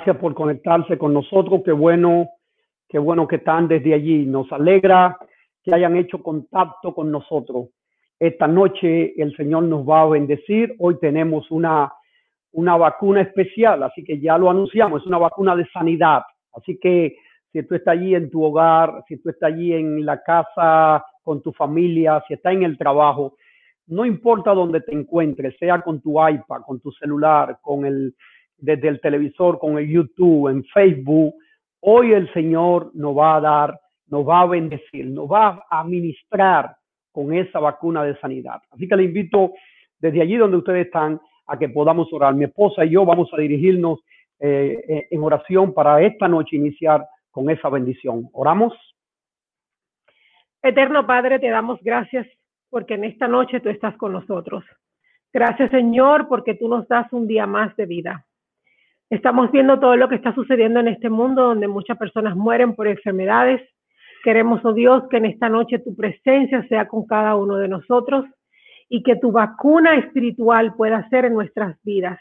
[0.00, 1.60] Gracias por conectarse con nosotros.
[1.62, 2.30] Qué bueno,
[2.88, 4.24] qué bueno que están desde allí.
[4.24, 5.18] Nos alegra
[5.62, 7.66] que hayan hecho contacto con nosotros.
[8.18, 10.74] Esta noche el Señor nos va a bendecir.
[10.78, 11.92] Hoy tenemos una,
[12.52, 16.22] una vacuna especial, así que ya lo anunciamos, es una vacuna de sanidad.
[16.54, 17.18] Así que
[17.52, 21.42] si tú estás allí en tu hogar, si tú estás allí en la casa con
[21.42, 23.36] tu familia, si estás en el trabajo,
[23.88, 28.14] no importa dónde te encuentres, sea con tu iPad, con tu celular, con el
[28.60, 31.34] desde el televisor, con el YouTube, en Facebook,
[31.80, 36.76] hoy el Señor nos va a dar, nos va a bendecir, nos va a administrar
[37.12, 38.62] con esa vacuna de sanidad.
[38.70, 39.52] Así que le invito
[39.98, 42.34] desde allí donde ustedes están a que podamos orar.
[42.34, 44.00] Mi esposa y yo vamos a dirigirnos
[44.38, 48.28] eh, eh, en oración para esta noche iniciar con esa bendición.
[48.32, 48.72] ¿Oramos?
[50.62, 52.26] Eterno Padre, te damos gracias
[52.68, 54.64] porque en esta noche tú estás con nosotros.
[55.32, 58.26] Gracias Señor porque tú nos das un día más de vida.
[59.10, 62.86] Estamos viendo todo lo que está sucediendo en este mundo donde muchas personas mueren por
[62.86, 63.60] enfermedades.
[64.22, 68.24] Queremos, oh Dios, que en esta noche tu presencia sea con cada uno de nosotros
[68.88, 72.20] y que tu vacuna espiritual pueda ser en nuestras vidas.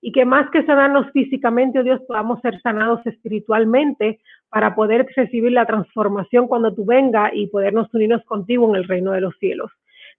[0.00, 4.18] Y que más que sanarnos físicamente, oh Dios, podamos ser sanados espiritualmente
[4.48, 9.12] para poder recibir la transformación cuando tú venga y podernos unirnos contigo en el reino
[9.12, 9.70] de los cielos.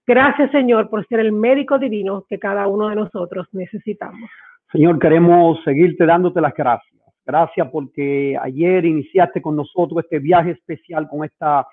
[0.08, 4.30] Gracias, Señor, por ser el médico divino que cada uno de nosotros necesitamos.
[4.76, 7.02] Señor, queremos seguirte dándote las gracias.
[7.26, 11.66] Gracias porque ayer iniciaste con nosotros este viaje especial con estas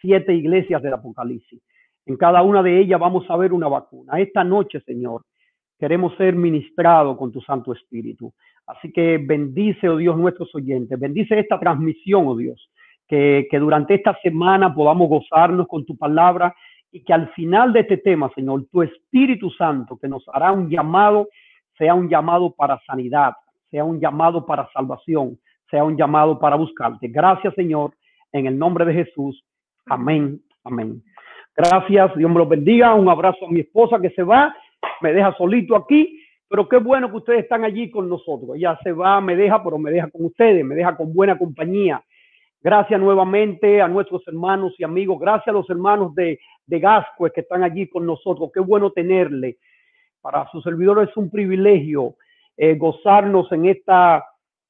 [0.00, 1.60] siete iglesias del Apocalipsis.
[2.06, 4.20] En cada una de ellas vamos a ver una vacuna.
[4.20, 5.22] Esta noche, Señor,
[5.80, 8.32] queremos ser ministrados con tu Santo Espíritu.
[8.68, 10.96] Así que bendice, oh Dios, nuestros oyentes.
[10.96, 12.70] Bendice esta transmisión, oh Dios.
[13.08, 16.54] Que, durante esta semana podamos gozarnos con tu palabra
[16.92, 20.70] y que al final de este tema, Señor, tu Espíritu Santo, que nos hará un
[20.70, 21.26] llamado
[21.76, 23.32] sea un llamado para sanidad,
[23.70, 25.38] sea un llamado para salvación,
[25.70, 27.08] sea un llamado para buscarte.
[27.08, 27.92] Gracias, Señor,
[28.32, 29.44] en el nombre de Jesús.
[29.86, 31.02] Amén, amén.
[31.56, 32.94] Gracias, Dios me los bendiga.
[32.94, 34.54] Un abrazo a mi esposa que se va,
[35.00, 38.56] me deja solito aquí, pero qué bueno que ustedes están allí con nosotros.
[38.56, 42.02] Ella se va, me deja, pero me deja con ustedes, me deja con buena compañía.
[42.60, 45.18] Gracias nuevamente a nuestros hermanos y amigos.
[45.20, 48.50] Gracias a los hermanos de, de Gasco que están allí con nosotros.
[48.52, 49.58] Qué bueno tenerle
[50.24, 52.14] para su servidor es un privilegio
[52.56, 54.24] eh, gozarnos en esta,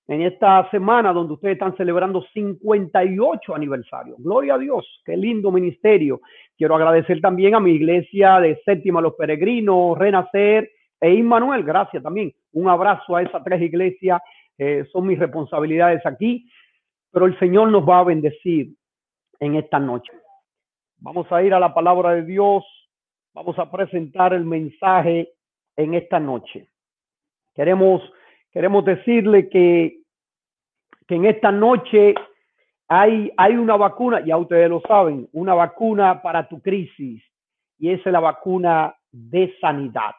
[0.09, 4.19] en esta semana donde ustedes están celebrando 58 aniversarios.
[4.19, 6.21] Gloria a Dios, qué lindo ministerio.
[6.59, 11.63] Quiero agradecer también a mi iglesia de Séptima Los Peregrinos, Renacer e Immanuel.
[11.63, 12.35] Gracias también.
[12.53, 14.21] Un abrazo a esas tres iglesias.
[14.59, 16.49] Eh, son mis responsabilidades aquí.
[17.13, 18.75] Pero el Señor nos va a bendecir
[19.39, 20.11] en esta noche.
[20.99, 22.65] Vamos a ir a la palabra de Dios.
[23.33, 25.29] Vamos a presentar el mensaje
[25.77, 26.69] en esta noche.
[27.55, 28.03] Queremos,
[28.53, 30.01] queremos decirle que,
[31.07, 32.15] que en esta noche
[32.89, 37.23] hay, hay una vacuna, ya ustedes lo saben, una vacuna para tu crisis
[37.79, 40.15] y esa es la vacuna de sanidad.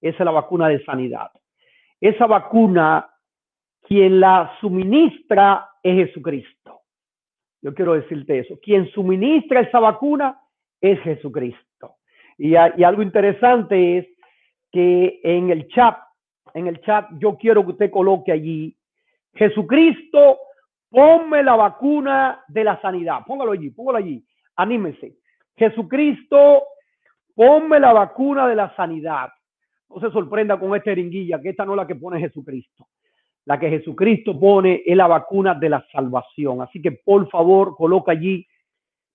[0.00, 1.30] Esa es la vacuna de sanidad.
[2.00, 3.08] Esa vacuna,
[3.82, 6.82] quien la suministra es Jesucristo.
[7.62, 8.58] Yo quiero decirte eso.
[8.62, 10.38] Quien suministra esa vacuna
[10.80, 11.96] es Jesucristo.
[12.38, 14.06] Y, y algo interesante es
[14.72, 15.96] que en el chat,
[16.54, 18.76] en el chat, yo quiero que usted coloque allí,
[19.34, 20.38] Jesucristo,
[20.90, 23.20] ponme la vacuna de la sanidad.
[23.26, 24.24] Póngalo allí, póngalo allí.
[24.56, 25.16] Anímese.
[25.56, 26.64] Jesucristo,
[27.34, 29.30] ponme la vacuna de la sanidad.
[29.88, 32.88] No se sorprenda con esta eringuilla, que esta no es la que pone Jesucristo.
[33.44, 36.62] La que Jesucristo pone es la vacuna de la salvación.
[36.62, 38.46] Así que por favor, coloca allí,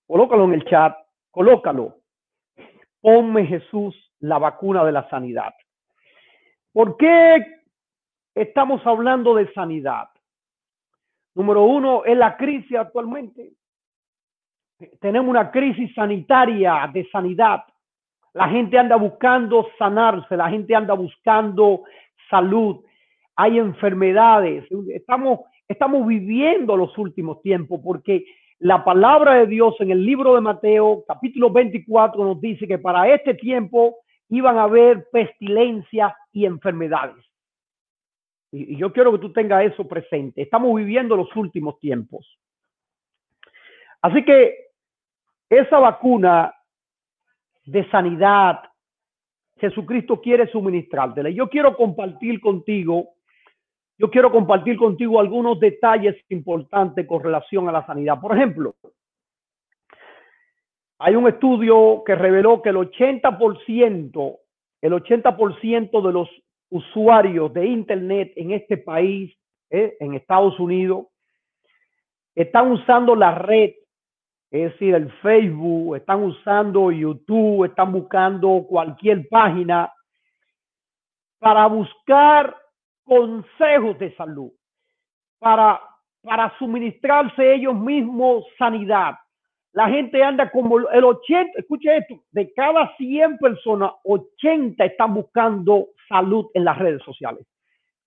[0.06, 0.96] colócalo en el chat,
[1.30, 1.96] colócalo.
[3.00, 5.54] Ponme Jesús la vacuna de la sanidad.
[6.72, 7.44] ¿Por qué
[8.34, 10.08] estamos hablando de sanidad?
[11.34, 13.52] Número uno, es la crisis actualmente.
[15.00, 17.64] Tenemos una crisis sanitaria de sanidad.
[18.32, 21.82] La gente anda buscando sanarse, la gente anda buscando
[22.30, 22.84] salud.
[23.36, 24.64] Hay enfermedades.
[24.88, 28.24] Estamos, estamos viviendo los últimos tiempos porque
[28.58, 33.12] la palabra de Dios en el libro de Mateo, capítulo 24, nos dice que para
[33.12, 34.01] este tiempo
[34.32, 37.22] iban a haber pestilencias y enfermedades.
[38.50, 40.40] Y, yo quiero que tú tengas eso presente.
[40.40, 42.26] Estamos viviendo los últimos tiempos.
[44.00, 44.68] Así que
[45.50, 46.54] esa vacuna
[47.66, 48.60] de sanidad,
[49.58, 51.28] Jesucristo quiere suministrártela.
[51.28, 53.10] Yo quiero compartir contigo,
[53.98, 58.18] yo quiero compartir contigo algunos detalles importantes con relación a la sanidad.
[58.18, 58.76] Por ejemplo,
[61.04, 64.38] hay un estudio que reveló que el 80%,
[64.82, 66.28] el 80% de los
[66.70, 69.36] usuarios de Internet en este país
[69.70, 69.96] ¿eh?
[69.98, 71.06] en Estados Unidos
[72.36, 73.72] están usando la red,
[74.52, 79.92] es decir, el Facebook, están usando YouTube, están buscando cualquier página
[81.40, 82.56] para buscar
[83.02, 84.52] consejos de salud,
[85.40, 85.80] para,
[86.22, 89.16] para suministrarse ellos mismos sanidad.
[89.72, 95.88] La gente anda como el 80, escuche esto, de cada 100 personas, 80 están buscando
[96.08, 97.46] salud en las redes sociales,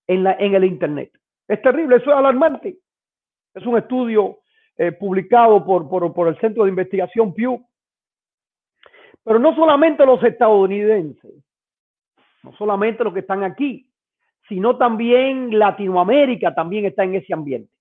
[0.06, 1.10] en, la, en el Internet.
[1.48, 2.78] Es terrible, eso es alarmante.
[3.52, 4.38] Es un estudio
[4.76, 7.66] eh, publicado por, por, por el Centro de Investigación Pew.
[9.24, 11.32] Pero no solamente los estadounidenses,
[12.44, 13.90] no solamente los que están aquí,
[14.48, 17.72] sino también Latinoamérica también está en ese ambiente.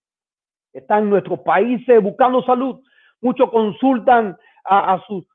[0.73, 2.81] Está en nuestros países buscando salud.
[3.21, 5.25] Muchos consultan a, sus,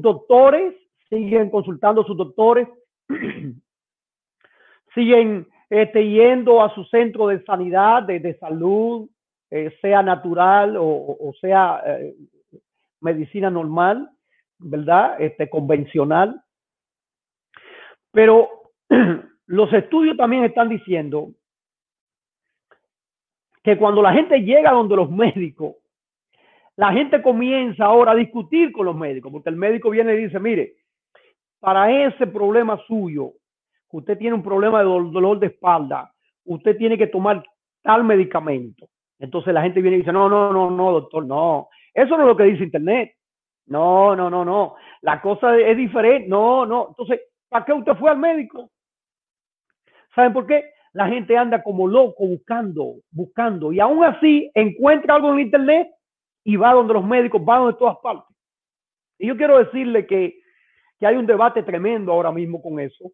[0.00, 0.74] doctores,
[1.08, 2.68] siguen consultando a sus doctores,
[4.94, 9.08] siguen este, yendo a su centro de sanidad, de, salud,
[9.50, 12.14] eh, sea natural o, sea eh,
[13.00, 14.10] medicina normal,
[14.58, 15.20] ¿verdad?
[15.20, 16.42] Este, convencional.
[18.12, 18.48] Pero
[19.46, 21.28] los estudios también están diciendo
[23.62, 25.74] que cuando la gente llega donde los médicos,
[26.76, 30.38] la gente comienza ahora a discutir con los médicos, porque el médico viene y dice,
[30.38, 30.74] mire,
[31.58, 33.32] para ese problema suyo,
[33.90, 36.12] usted tiene un problema de dolor de espalda,
[36.44, 37.42] usted tiene que tomar
[37.82, 38.86] tal medicamento.
[39.18, 41.68] Entonces la gente viene y dice, no, no, no, no, doctor, no.
[41.94, 43.14] Eso no es lo que dice Internet.
[43.68, 44.74] No, no, no, no.
[45.00, 46.28] La cosa es diferente.
[46.28, 46.88] No, no.
[46.90, 48.70] Entonces, ¿Para qué usted fue al médico?
[50.14, 50.64] ¿Saben por qué?
[50.92, 55.88] La gente anda como loco buscando, buscando, y aún así encuentra algo en internet
[56.46, 58.34] y va donde los médicos, van de todas partes.
[59.18, 60.38] Y yo quiero decirle que,
[61.00, 63.10] que hay un debate tremendo ahora mismo con eso.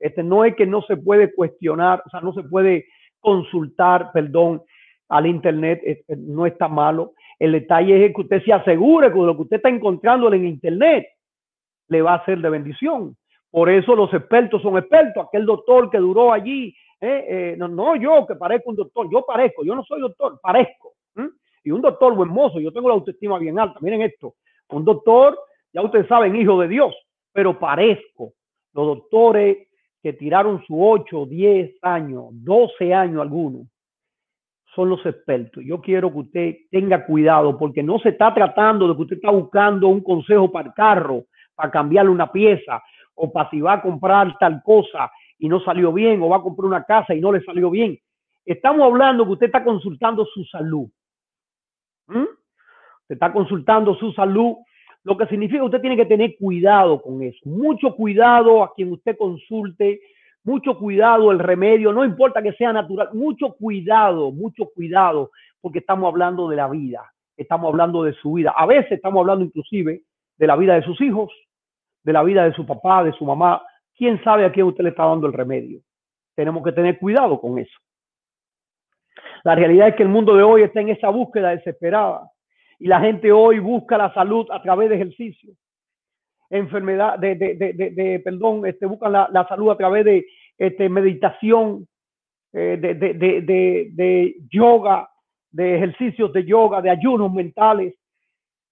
[0.00, 2.86] Este, no es que no se puede cuestionar, o sea, no se puede
[3.20, 4.60] consultar, perdón,
[5.08, 7.12] al internet, este, no está malo.
[7.38, 11.06] El detalle es que usted se asegure que lo que usted está encontrando en internet
[11.88, 13.16] le va a ser de bendición.
[13.52, 15.28] Por eso los expertos son expertos.
[15.28, 19.24] Aquel doctor que duró allí, eh, eh, no, no, yo que parezco un doctor, yo
[19.24, 20.93] parezco, yo no soy doctor, parezco.
[21.64, 23.78] Y un doctor buen mozo, yo tengo la autoestima bien alta.
[23.80, 24.34] Miren esto,
[24.68, 25.38] un doctor,
[25.72, 26.94] ya ustedes saben, hijo de Dios,
[27.32, 28.32] pero parezco.
[28.72, 29.68] Los doctores
[30.02, 33.66] que tiraron su 8, 10 años, 12 años algunos,
[34.74, 35.62] son los expertos.
[35.64, 39.30] Yo quiero que usted tenga cuidado porque no se está tratando de que usted está
[39.30, 41.24] buscando un consejo para el carro,
[41.54, 42.82] para cambiarle una pieza,
[43.14, 46.42] o para si va a comprar tal cosa y no salió bien, o va a
[46.42, 47.96] comprar una casa y no le salió bien.
[48.44, 50.88] Estamos hablando que usted está consultando su salud.
[52.06, 52.22] ¿Mm?
[52.22, 54.56] Usted está consultando su salud,
[55.02, 57.38] lo que significa que usted tiene que tener cuidado con eso.
[57.44, 60.00] Mucho cuidado a quien usted consulte,
[60.42, 65.30] mucho cuidado el remedio, no importa que sea natural, mucho cuidado, mucho cuidado,
[65.60, 68.54] porque estamos hablando de la vida, estamos hablando de su vida.
[68.56, 70.02] A veces estamos hablando inclusive
[70.36, 71.32] de la vida de sus hijos,
[72.02, 73.62] de la vida de su papá, de su mamá.
[73.96, 75.80] ¿Quién sabe a quién usted le está dando el remedio?
[76.34, 77.78] Tenemos que tener cuidado con eso.
[79.44, 82.30] La realidad es que el mundo de hoy está en esa búsqueda desesperada
[82.78, 85.52] y la gente hoy busca la salud a través de ejercicio,
[86.48, 90.26] enfermedad, de, de, de, perdón, este, buscan la, salud a través de
[90.56, 91.86] este, meditación,
[92.54, 95.10] eh, de, yoga,
[95.50, 97.94] de ejercicios de yoga, de ayunos mentales,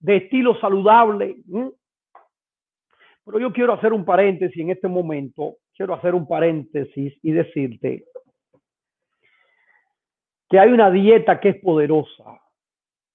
[0.01, 1.37] de estilo saludable.
[3.25, 8.05] Pero yo quiero hacer un paréntesis en este momento, quiero hacer un paréntesis y decirte
[10.53, 12.39] que hay una dieta que es poderosa,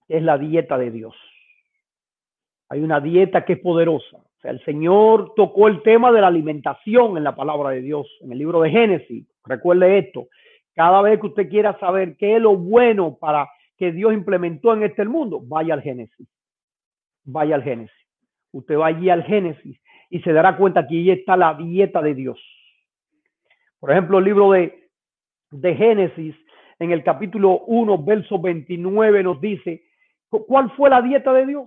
[0.08, 1.16] que es la dieta de Dios.
[2.68, 4.18] Hay una dieta que es poderosa.
[4.18, 8.08] O sea, el Señor tocó el tema de la alimentación en la palabra de Dios,
[8.22, 9.28] en el libro de Génesis.
[9.46, 10.30] Recuerde esto.
[10.74, 14.82] Cada vez que usted quiera saber qué es lo bueno para que Dios implementó en
[14.82, 16.28] este mundo, vaya al Génesis.
[17.24, 18.08] Vaya al Génesis.
[18.52, 19.80] Usted va allí al Génesis
[20.10, 22.40] y se dará cuenta que ahí está la dieta de Dios.
[23.80, 24.90] Por ejemplo, el libro de,
[25.52, 26.36] de Génesis,
[26.80, 29.84] en el capítulo 1, verso 29, nos dice,
[30.30, 31.66] ¿cuál fue la dieta de Dios?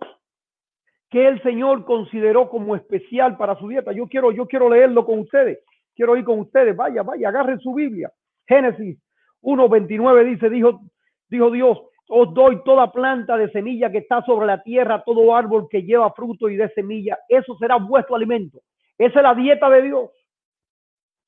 [1.11, 3.93] Que el Señor consideró como especial para su dieta.
[3.93, 5.59] Yo quiero, yo quiero leerlo con ustedes.
[5.97, 6.77] Quiero ir con ustedes.
[6.77, 8.13] Vaya, vaya, agarren su Biblia.
[8.47, 8.99] Génesis
[9.43, 10.81] 1, 29 dice, dijo,
[11.29, 15.69] dijo Dios, os doy toda planta de semilla que está sobre la tierra, todo árbol
[15.69, 17.19] que lleva fruto y de semilla.
[17.29, 18.61] Eso será vuestro alimento.
[18.99, 20.11] Esa es la dieta de Dios.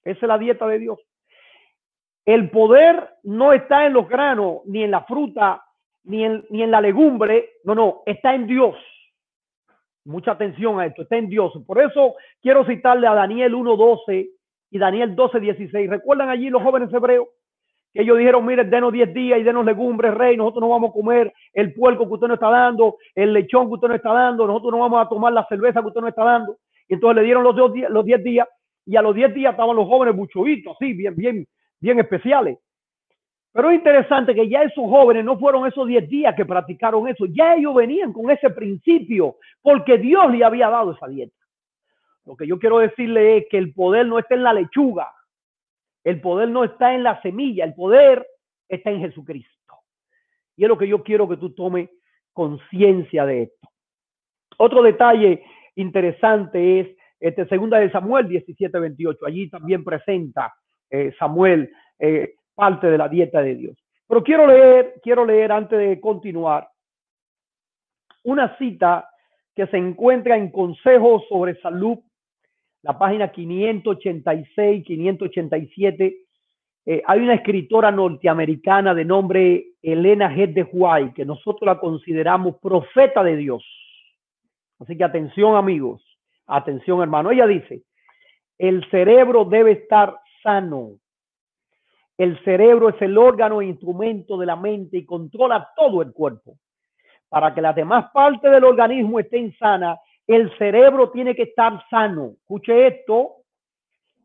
[0.05, 0.99] Esa es la dieta de Dios.
[2.25, 5.65] El poder no está en los granos, ni en la fruta,
[6.05, 7.51] ni en, ni en la legumbre.
[7.65, 8.77] No, no, está en Dios.
[10.05, 11.53] Mucha atención a esto, está en Dios.
[11.67, 14.31] Por eso quiero citarle a Daniel 1.12
[14.71, 15.89] y Daniel 12.16.
[15.89, 17.29] ¿Recuerdan allí los jóvenes hebreos?
[17.93, 20.93] que ellos dijeron, mire, denos 10 días y denos legumbres, rey, nosotros no vamos a
[20.93, 24.47] comer el puerco que usted nos está dando, el lechón que usted nos está dando,
[24.47, 26.57] nosotros no vamos a tomar la cerveza que usted nos está dando.
[26.89, 28.49] Y entonces le dieron los, dos días, los 10 días
[28.87, 31.47] y a los 10 días estaban los jóvenes buchoitos, así, bien, bien,
[31.83, 32.59] bien especiales.
[33.53, 37.27] Pero es interesante que ya esos jóvenes no fueron esos 10 días que practicaron eso,
[37.27, 41.37] ya ellos venían con ese principio, porque Dios le había dado esa dieta.
[42.25, 45.13] Lo que yo quiero decirle es que el poder no está en la lechuga,
[46.05, 48.27] el poder no está en la semilla, el poder
[48.69, 49.51] está en Jesucristo.
[50.57, 51.91] Y es lo que yo quiero que tú tomes
[52.33, 53.69] conciencia de esto.
[54.57, 59.27] Otro detalle interesante es este, segunda de Samuel 17, 28.
[59.27, 60.55] Allí también presenta
[60.93, 63.77] eh, Samuel eh, parte de la dieta de Dios.
[64.07, 66.69] Pero quiero leer, quiero leer antes de continuar
[68.25, 69.09] una cita
[69.57, 71.99] que se encuentra en Consejos sobre Salud
[72.83, 76.17] la página 586, 587,
[76.85, 80.53] eh, hay una escritora norteamericana de nombre Elena G.
[80.53, 83.65] de White, que nosotros la consideramos profeta de Dios.
[84.81, 86.03] Así que atención amigos,
[86.47, 87.31] atención hermano.
[87.31, 87.83] Ella dice,
[88.59, 90.99] el cerebro debe estar sano.
[92.19, 96.57] El cerebro es el órgano e instrumento de la mente y controla todo el cuerpo.
[97.29, 102.35] Para que las demás partes del organismo estén sanas, el cerebro tiene que estar sano.
[102.43, 103.37] Escuche esto.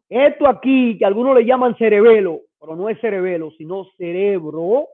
[0.10, 4.88] Esto aquí, que algunos le llaman cerebelo, pero no es cerebelo, sino cerebro,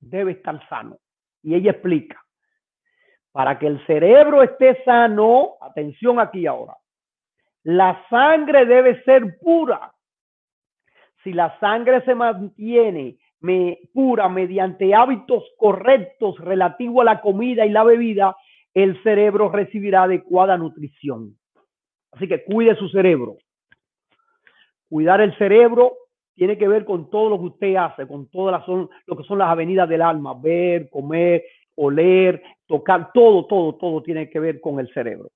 [0.00, 0.98] debe estar sano.
[1.42, 2.22] Y ella explica,
[3.32, 6.76] para que el cerebro esté sano, atención aquí ahora,
[7.62, 9.92] la sangre debe ser pura.
[11.22, 17.70] Si la sangre se mantiene me, pura mediante hábitos correctos relativos a la comida y
[17.70, 18.36] la bebida,
[18.74, 21.36] el cerebro recibirá adecuada nutrición.
[22.12, 23.36] Así que cuide su cerebro.
[24.88, 25.94] Cuidar el cerebro
[26.34, 29.38] tiene que ver con todo lo que usted hace, con todas las lo que son
[29.38, 31.44] las avenidas del alma, ver, comer,
[31.74, 35.30] oler, tocar, todo, todo, todo tiene que ver con el cerebro.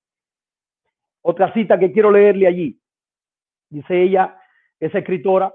[1.23, 2.81] Otra cita que quiero leerle allí.
[3.69, 4.37] Dice ella,
[4.79, 5.55] esa escritora,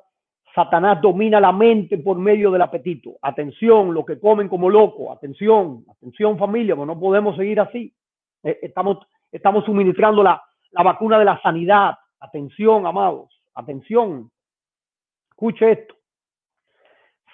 [0.57, 3.19] Satanás domina la mente por medio del apetito.
[3.21, 5.11] Atención, lo que comen como loco.
[5.11, 7.93] Atención, atención familia, porque no podemos seguir así.
[8.41, 8.97] Eh, estamos,
[9.31, 11.93] estamos suministrando la, la vacuna de la sanidad.
[12.19, 14.31] Atención, amados, atención.
[15.29, 15.93] Escuche esto.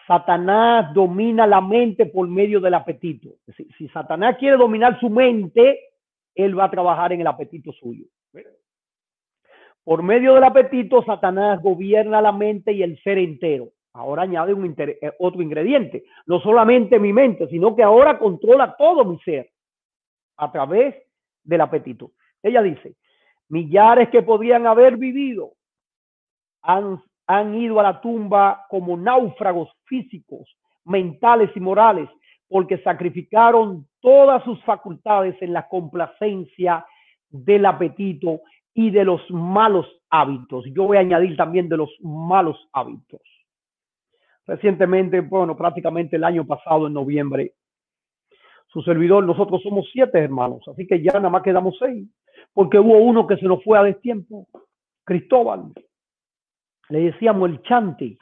[0.06, 3.30] Satanás domina la mente por medio del apetito.
[3.77, 5.80] Si, Satanás quiere dominar su mente,
[6.36, 8.03] él va a trabajar en el apetito suyo.
[9.83, 13.69] Por medio del apetito, Satanás gobierna la mente y el ser entero.
[13.93, 16.03] Ahora añade un eh, otro ingrediente.
[16.25, 19.49] No solamente mi mente, sino que ahora controla todo mi ser
[20.37, 20.95] a través
[21.43, 22.11] del apetito.
[22.41, 22.95] Ella dice,
[23.49, 25.51] millares que podían haber vivido
[26.61, 32.09] han ido a la tumba como náufragos físicos, mentales y morales,
[32.47, 36.85] porque sacrificaron todas sus facultades en la complacencia
[37.29, 38.41] del apetito
[38.74, 40.65] y de los malos hábitos.
[40.74, 43.22] Yo voy a añadir también de los malos hábitos.
[44.46, 47.53] Recientemente, bueno, prácticamente el año pasado, en noviembre,
[48.68, 52.08] su servidor, nosotros somos siete hermanos, así que ya nada más quedamos seis,
[52.53, 54.48] porque hubo uno que se nos fue a destiempo,
[55.06, 55.72] Cristóbal.
[56.89, 58.18] Le decíamos el chanti,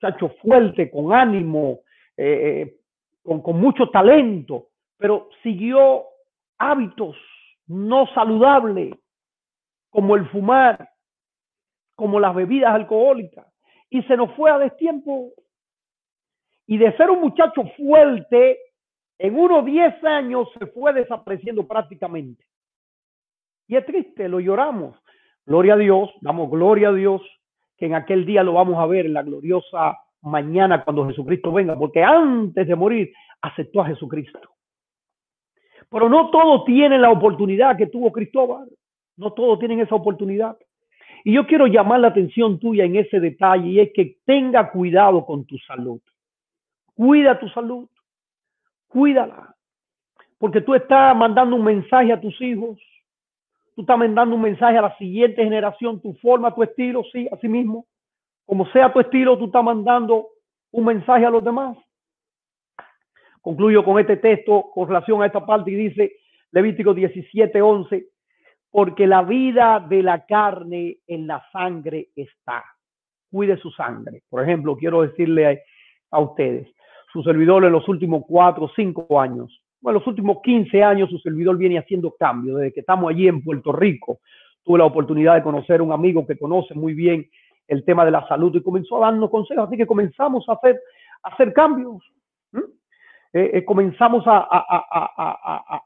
[0.00, 1.80] muchacho fuerte, con ánimo,
[2.16, 2.76] eh, eh,
[3.22, 6.04] con, con mucho talento, pero siguió
[6.58, 7.16] hábitos
[7.66, 8.94] no saludables
[9.98, 10.90] como el fumar,
[11.96, 13.44] como las bebidas alcohólicas.
[13.90, 15.32] Y se nos fue a destiempo.
[16.68, 18.60] Y de ser un muchacho fuerte,
[19.18, 22.44] en unos 10 años se fue desapareciendo prácticamente.
[23.66, 24.96] Y es triste, lo lloramos.
[25.44, 27.20] Gloria a Dios, damos gloria a Dios,
[27.76, 31.76] que en aquel día lo vamos a ver en la gloriosa mañana cuando Jesucristo venga,
[31.76, 33.12] porque antes de morir
[33.42, 34.38] aceptó a Jesucristo.
[35.90, 38.68] Pero no todos tienen la oportunidad que tuvo Cristóbal.
[39.18, 40.56] No todos tienen esa oportunidad.
[41.24, 45.26] Y yo quiero llamar la atención tuya en ese detalle y es que tenga cuidado
[45.26, 46.00] con tu salud.
[46.94, 47.88] Cuida tu salud.
[48.86, 49.54] Cuídala.
[50.38, 52.78] Porque tú estás mandando un mensaje a tus hijos.
[53.74, 56.00] Tú estás mandando un mensaje a la siguiente generación.
[56.00, 57.86] Tu forma, tu estilo, sí, así mismo.
[58.46, 60.28] Como sea tu estilo, tú estás mandando
[60.70, 61.76] un mensaje a los demás.
[63.40, 66.12] Concluyo con este texto con relación a esta parte y dice
[66.52, 68.06] Levítico 17, 11
[68.70, 72.64] porque la vida de la carne en la sangre está.
[73.30, 74.22] Cuide su sangre.
[74.28, 75.64] Por ejemplo, quiero decirle
[76.10, 76.68] a, ustedes,
[77.12, 81.18] su servidor en los últimos cuatro o cinco años, bueno, los últimos 15 años su
[81.18, 82.58] servidor viene haciendo cambios.
[82.58, 84.18] Desde que estamos allí en Puerto Rico,
[84.64, 87.28] tuve la oportunidad de conocer un amigo que conoce muy bien
[87.68, 89.68] el tema de la salud y comenzó a darnos consejos.
[89.68, 90.80] Así que comenzamos a hacer,
[91.22, 92.02] a hacer cambios.
[93.34, 94.38] Eh, eh, comenzamos a,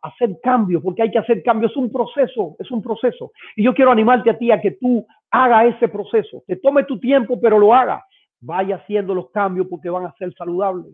[0.03, 1.73] hacer cambios, porque hay que hacer cambios.
[1.73, 3.33] Es un proceso, es un proceso.
[3.57, 6.43] Y yo quiero animarte a ti a que tú hagas ese proceso.
[6.47, 8.05] Te tome tu tiempo, pero lo haga.
[8.41, 10.93] Vaya haciendo los cambios porque van a ser saludables.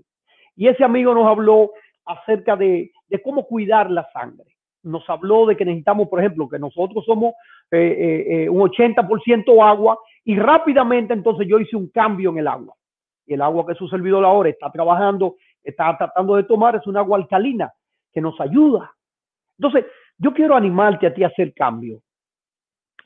[0.56, 1.70] Y ese amigo nos habló
[2.06, 2.90] acerca de,
[3.22, 4.46] cómo cuidar la sangre.
[4.82, 7.34] Nos habló de que necesitamos, por ejemplo, que nosotros somos
[7.70, 12.74] eh, un 80% agua y rápidamente entonces yo hice un cambio en el agua.
[13.26, 15.36] Y el agua que su servidor ahora está trabajando
[15.70, 17.72] está tratando de tomar es un agua alcalina
[18.12, 18.92] que nos ayuda.
[19.58, 22.02] Entonces, yo quiero animarte a ti a hacer cambio.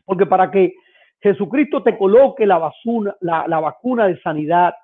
[0.04, 0.74] Porque para que
[1.20, 4.74] Jesucristo te coloque la, basuna, la, vacuna de sanidad,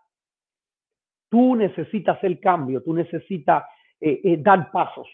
[1.29, 3.65] tú necesitas hacer cambio, tú necesitas
[4.01, 5.09] eh, eh, dar pasos.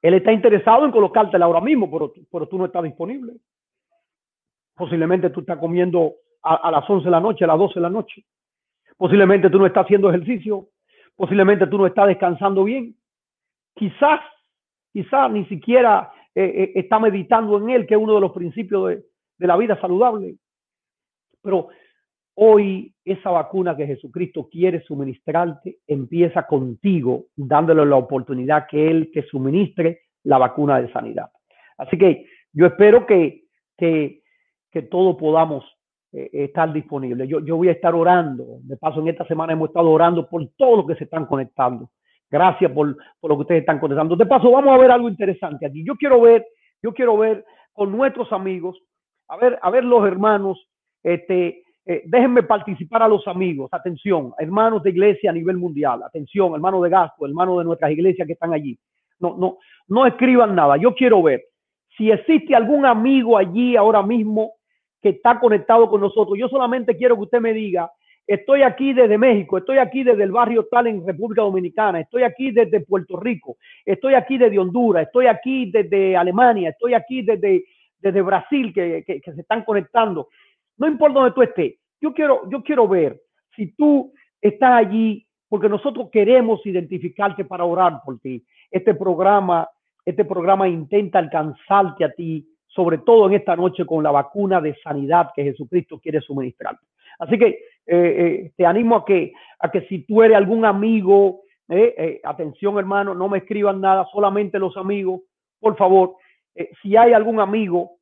[0.00, 3.34] Él está interesado en colocártela ahora mismo, pero, pero tú no estás disponible.
[4.74, 7.90] Posiblemente tú estás comiendo a, las 11 de la noche, a las 12 de la
[7.90, 8.24] noche.
[8.96, 10.68] Posiblemente tú no estás haciendo ejercicio
[11.16, 12.94] posiblemente tú no estás descansando bien.
[13.74, 14.20] Quizás,
[14.92, 18.88] quizás ni siquiera eh, eh, está meditando en él, que es uno de los principios
[18.88, 20.36] de, la vida saludable.
[21.42, 21.68] Pero
[22.34, 29.22] hoy esa vacuna que Jesucristo quiere suministrarte empieza contigo, dándole la oportunidad que Él te
[29.26, 31.30] suministre la vacuna de sanidad.
[31.76, 33.44] Así que yo espero que,
[33.76, 34.22] que,
[34.70, 35.64] que todos podamos
[36.14, 37.26] estar disponible.
[37.26, 38.58] Yo, yo voy a estar orando.
[38.62, 41.90] De paso, en esta semana hemos estado orando por todos los que se están conectando.
[42.30, 44.16] Gracias por, por lo que ustedes están conectando.
[44.16, 45.84] De paso, vamos a ver algo interesante aquí.
[45.84, 46.46] Yo quiero ver,
[46.82, 48.80] yo quiero ver con nuestros amigos,
[49.28, 50.68] a ver, a ver los hermanos,
[51.02, 56.54] este, eh, déjenme participar a los amigos, atención, hermanos de iglesia a nivel mundial, atención,
[56.54, 58.78] hermanos de gasto, hermanos de nuestras iglesias que están allí.
[59.18, 60.76] No, no, no escriban nada.
[60.76, 61.42] Yo quiero ver
[61.96, 64.52] si existe algún amigo allí ahora mismo
[65.04, 66.38] que está conectado con nosotros.
[66.38, 67.92] Yo solamente quiero que usted me diga,
[68.26, 72.52] estoy aquí desde México, estoy aquí desde el barrio tal en República Dominicana, estoy aquí
[72.52, 77.66] desde Puerto Rico, estoy aquí desde Honduras, estoy aquí desde Alemania, estoy aquí desde,
[77.98, 80.28] desde Brasil que, que, se están conectando.
[80.78, 83.20] No importa donde tú estés, yo quiero, yo quiero ver
[83.54, 88.42] si tú estás allí porque nosotros queremos identificarte para orar por ti.
[88.70, 89.68] Este programa,
[90.02, 94.74] este programa intenta alcanzarte a ti sobre todo en esta noche con la vacuna de
[94.82, 96.76] sanidad que Jesucristo quiere suministrar.
[97.18, 101.42] Así que eh, eh, te animo a que, a que si tú eres algún amigo,
[101.68, 105.20] eh, atención hermano, no me escriban nada, solamente los amigos,
[105.60, 106.16] por favor,
[106.82, 107.92] si hay algún amigo,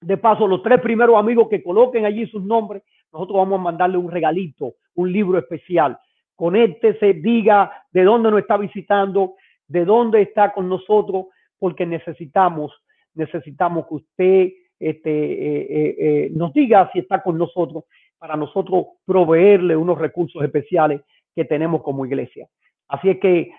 [0.00, 3.98] de paso, los tres primeros amigos que coloquen allí sus nombres, nosotros vamos a mandarle
[3.98, 5.98] un regalito, un libro especial.
[6.36, 9.34] Conéctese, diga de dónde nos está visitando,
[9.66, 11.26] de dónde está con nosotros,
[11.58, 12.72] porque necesitamos
[13.14, 14.48] necesitamos que usted
[14.80, 17.84] este, eh, eh, eh, nos diga si está con nosotros
[18.18, 21.00] para nosotros proveerle unos recursos especiales
[21.34, 22.46] que tenemos como iglesia.
[22.88, 23.52] Así es que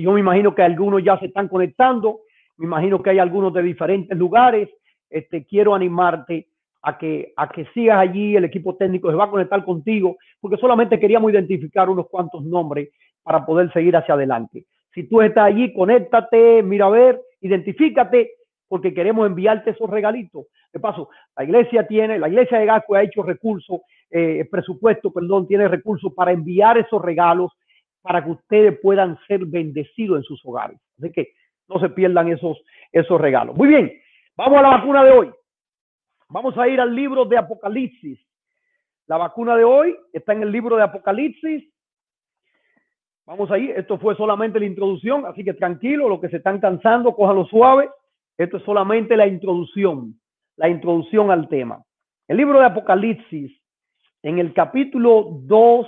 [0.00, 2.22] yo me imagino que algunos ya se están conectando,
[2.56, 4.68] me imagino que hay algunos de diferentes lugares.
[5.08, 6.48] Este, quiero animarte
[6.82, 10.56] a que, a que sigas allí, el equipo técnico se va a conectar contigo, porque
[10.56, 12.88] solamente queríamos identificar unos cuantos nombres
[13.22, 14.64] para poder seguir hacia adelante.
[14.92, 18.32] Si tú estás allí, conéctate, mira a ver, identifícate
[18.72, 20.46] porque queremos enviarte esos regalitos.
[20.72, 25.46] De paso, la iglesia tiene, la iglesia de Gasco ha hecho recursos, eh, presupuesto, perdón,
[25.46, 27.52] tiene recursos para enviar esos regalos
[28.00, 30.80] para que ustedes puedan ser bendecidos en sus hogares.
[30.98, 31.34] Así que
[31.68, 33.54] no se pierdan esos, esos regalos.
[33.56, 33.92] Muy bien,
[34.38, 35.30] vamos a la vacuna de hoy.
[36.30, 38.26] Vamos a ir al libro de Apocalipsis.
[39.06, 41.70] La vacuna de hoy está en el libro de Apocalipsis.
[43.26, 43.72] Vamos a ir.
[43.72, 47.90] Esto fue solamente la introducción, así que tranquilo, los que se están cansando, cójanlo suave.
[48.38, 50.14] Esto es solamente la introducción,
[50.56, 51.82] la introducción al tema.
[52.26, 53.52] El libro de Apocalipsis,
[54.22, 55.86] en el capítulo 2,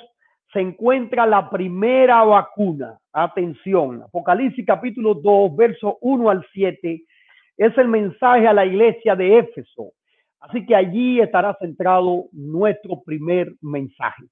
[0.53, 2.99] se encuentra la primera vacuna.
[3.13, 7.03] Atención, Apocalipsis capítulo 2, verso 1 al 7,
[7.57, 9.93] es el mensaje a la iglesia de Éfeso.
[10.41, 14.25] Así que allí estará centrado nuestro primer mensaje,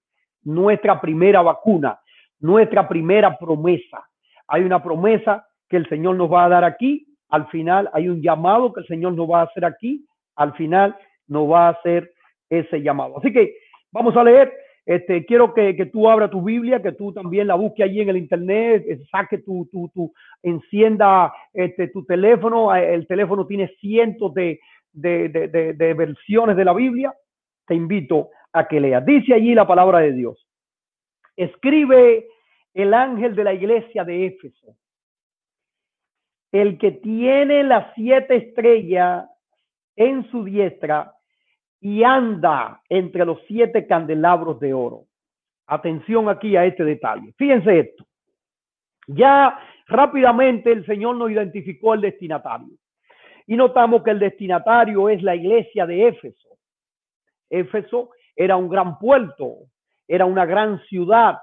[0.43, 1.99] nuestra primera vacuna,
[2.41, 4.05] nuestra primera promesa.
[4.47, 8.21] Hay una promesa que el Señor nos va a dar aquí al final hay un
[8.21, 10.05] llamado que el Señor nos va a hacer aquí,
[10.37, 10.95] al final
[11.27, 12.13] nos va a hacer
[12.51, 13.19] ese llamado.
[13.19, 13.57] Así que
[13.91, 14.53] vamos a leer.
[14.85, 18.17] Este, quiero que, tú abras tu Biblia, que tú también la busques allí en el
[18.19, 22.75] internet, eh, saque tu, tu, tu encienda este, tu teléfono.
[22.75, 24.61] Eh, el teléfono tiene cientos de,
[24.93, 27.15] de, de, de versiones de la Biblia.
[27.67, 29.07] Te invito a que leas.
[29.07, 30.47] Dice allí la palabra de Dios.
[31.35, 32.27] Escribe
[32.75, 34.77] el ángel de la iglesia de Éfeso
[36.53, 39.29] el que tiene las siete estrellas
[39.97, 41.15] en su diestra
[41.81, 45.07] y anda entre los siete candelabros de oro.
[45.67, 47.33] Atención aquí a este detalle.
[47.37, 48.05] Fíjense esto.
[49.09, 52.69] Ya rápidamente el Señor nos identificó el destinatario.
[53.47, 56.49] Y notamos que el destinatario es la iglesia de Éfeso.
[57.51, 59.57] Éfeso era un gran puerto,
[60.07, 61.39] era una gran ciudad,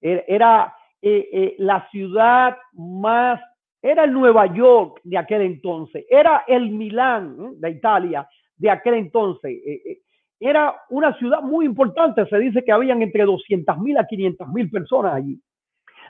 [0.00, 3.40] era, eh, eh, la ciudad más,
[3.84, 9.52] era el Nueva York de aquel entonces, era el Milán de Italia de aquel entonces.
[9.52, 9.98] Eh,
[10.40, 14.70] era una ciudad muy importante, se dice que habían entre 200 mil a 500 mil
[14.70, 15.38] personas allí.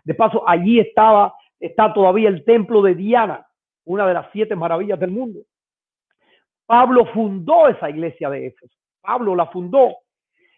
[0.04, 3.44] De paso, allí estaba, está todavía el templo de Diana,
[3.87, 5.40] una de las siete maravillas del mundo.
[6.66, 8.76] Pablo fundó esa iglesia de Éfeso.
[9.00, 9.96] Pablo la fundó.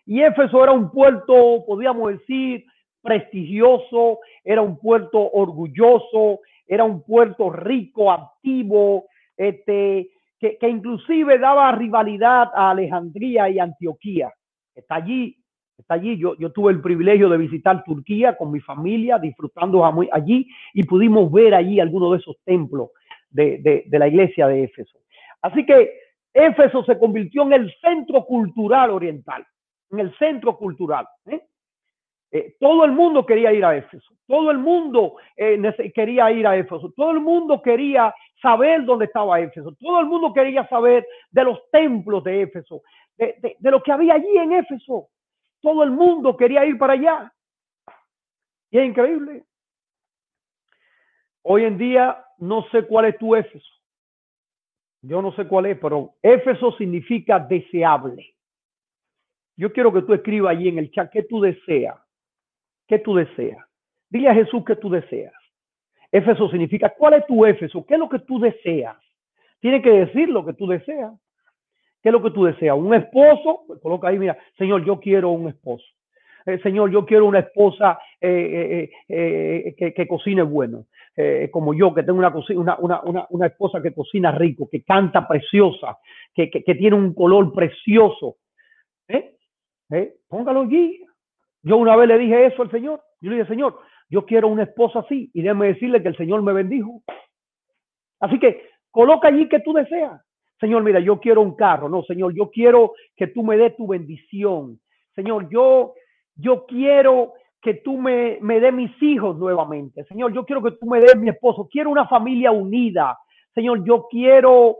[0.04, 2.66] Y Éfeso era un puerto, podríamos decir,
[3.00, 11.72] prestigioso, era un puerto orgulloso, era un puerto rico, activo, este, que, que inclusive daba
[11.72, 14.32] rivalidad a Alejandría y Antioquía.
[14.74, 15.36] Está allí,
[15.78, 16.18] está allí.
[16.18, 21.30] Yo, yo tuve el privilegio de visitar Turquía con mi familia, disfrutando allí y pudimos
[21.30, 22.90] ver allí algunos de esos templos
[23.30, 24.98] de, de, de la iglesia de Éfeso.
[25.42, 25.92] Así que
[26.32, 29.46] Éfeso se convirtió en el centro cultural oriental,
[29.90, 31.06] en el centro cultural.
[31.26, 31.40] ¿eh?
[32.36, 35.58] Eh, todo el mundo quería ir a Éfeso, todo el mundo eh,
[35.94, 40.34] quería ir a Éfeso, todo el mundo quería saber dónde estaba Éfeso, todo el mundo
[40.34, 42.82] quería saber de los templos de Éfeso,
[43.16, 45.08] de, de lo que había allí en Éfeso.
[45.62, 47.32] Todo el mundo quería ir para allá.
[48.70, 49.44] Y es increíble.
[51.42, 53.70] Hoy en día no sé cuál es tu Éfeso.
[55.00, 58.34] Yo no sé cuál es, pero Éfeso significa deseable.
[59.56, 61.96] Yo quiero que tú escribas allí en el chat qué tú deseas.
[62.86, 63.64] ¿Qué tú deseas?
[64.08, 65.34] Dile a Jesús que tú deseas.
[66.12, 67.84] Éfeso significa, ¿cuál es tu Éfeso?
[67.84, 68.96] ¿Qué es lo que tú deseas?
[69.60, 71.12] Tienes que decir lo que tú deseas.
[72.02, 72.76] ¿Qué es lo que tú deseas?
[72.76, 73.64] ¿Un esposo?
[73.66, 75.84] Pues coloca ahí, mira, Señor, yo quiero un esposo.
[76.46, 80.86] Eh, señor, yo quiero una esposa eh, eh, que, cocine bueno,
[81.50, 82.32] como yo, que tengo una,
[82.78, 85.98] una, una, una, esposa que cocina rico, que canta preciosa,
[86.32, 88.36] que, que, que tiene un color precioso.
[90.28, 91.04] Póngalo allí.
[91.66, 93.02] Yo una vez le dije eso al Señor.
[93.20, 95.32] Yo le dije, Señor, yo quiero una esposa así.
[95.34, 97.02] Y déjeme decirle que el Señor me bendijo.
[98.20, 100.22] Así que coloca allí que tú deseas.
[100.60, 101.88] Señor, mira, yo quiero un carro.
[101.88, 104.78] No, Señor, yo quiero que tú me des tu bendición.
[105.16, 105.94] Señor, yo
[106.36, 110.04] yo quiero que tú me, me des mis hijos nuevamente.
[110.04, 111.68] Señor, yo quiero que tú me des mi esposo.
[111.68, 113.18] Quiero una familia unida.
[113.52, 114.76] Señor, yo quiero,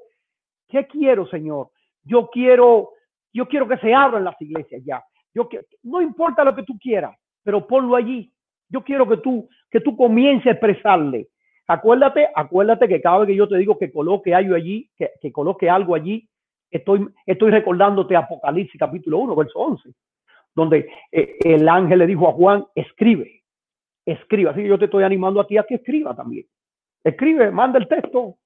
[0.69, 1.71] ¿qué quiero, Señor?
[2.05, 2.91] Yo quiero,
[3.33, 5.03] yo quiero que se abran las iglesias ya.
[5.37, 5.49] Yo
[5.83, 8.33] no importa lo que tú quieras, pero ponlo allí.
[8.71, 11.29] Yo quiero que tú, que tú comiences a expresarle.
[11.69, 15.31] Acuérdate, acuérdate que cada vez que yo te digo que coloque algo allí, que, que
[15.31, 16.27] coloque algo allí,
[16.71, 19.91] estoy, estoy recordándote Apocalipsis capítulo 1, verso 11
[20.57, 23.45] donde eh, el ángel le dijo a Juan, escribe,
[24.07, 24.51] escribe.
[24.51, 26.47] Así que yo te estoy animando a ti a que escriba también.
[27.05, 28.39] Escribe, manda el texto,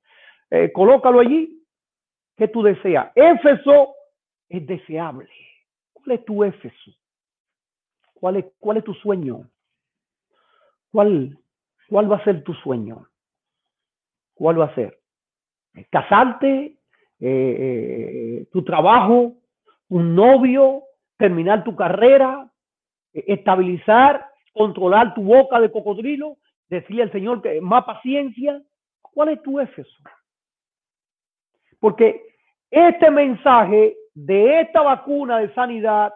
[0.50, 1.64] eh, colócalo allí,
[2.37, 3.12] que tú deseas.
[3.14, 3.94] Éfeso
[4.48, 5.31] es deseable.
[6.11, 6.90] ¿Cuál es tu Éfeso?
[8.14, 9.49] ¿Cuál es, tu sueño?
[10.90, 11.38] ¿Cuál,
[11.88, 13.07] ¿Cuál va a ser tu sueño?
[14.35, 14.99] ¿Cuál va a ser?
[15.88, 16.77] ¿Casarte?
[17.20, 19.37] Eh, ¿Tu trabajo?
[19.88, 20.83] ¿Un novio?
[21.16, 22.51] terminar tu carrera,
[23.12, 28.61] eh, estabilizar, controlar tu boca de cocodrilo, decirle al Señor que más paciencia.
[29.01, 29.96] ¿Cuál es tu Éfeso?
[31.79, 32.20] Porque
[32.70, 36.12] este mensaje de esta vacuna de sanidad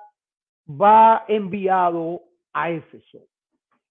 [0.68, 3.26] va enviado a Éfeso.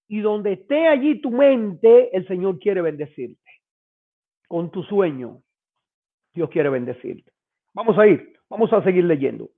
[0.07, 3.39] Y donde esté allí tu mente, el Señor quiere bendecirte.
[4.47, 5.41] Con tu sueño,
[6.33, 7.31] Dios quiere bendecirte.
[7.73, 9.49] Vamos a ir, vamos a seguir leyendo.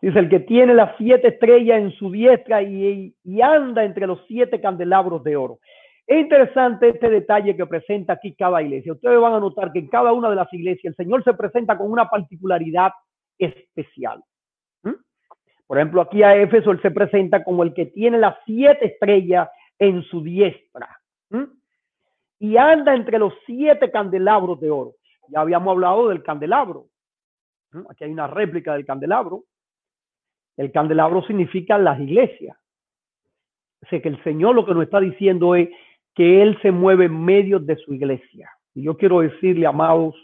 [0.00, 4.20] Dice, el que tiene las siete estrellas en su diestra y, y, anda entre los
[4.26, 5.60] siete candelabros de oro.
[6.06, 8.92] Es interesante este detalle que presenta aquí cada iglesia.
[8.92, 11.78] Ustedes van a notar que en cada una de las iglesias el Señor se presenta
[11.78, 12.92] con una particularidad
[13.38, 14.22] especial.
[15.66, 19.48] Por ejemplo, aquí a Éfeso él se presenta como el que tiene las siete estrellas
[19.78, 21.00] en su diestra.
[22.38, 24.92] Y anda entre los siete candelabros de oro.
[25.28, 26.86] Ya habíamos hablado del candelabro.
[27.88, 29.44] Aquí hay una réplica del candelabro.
[30.56, 32.56] El candelabro significa las iglesias.
[33.82, 35.68] O sea que el Señor lo que nos está diciendo es
[36.14, 38.50] que Él se mueve en medio de su iglesia.
[38.74, 40.14] Y yo quiero decirle, amados,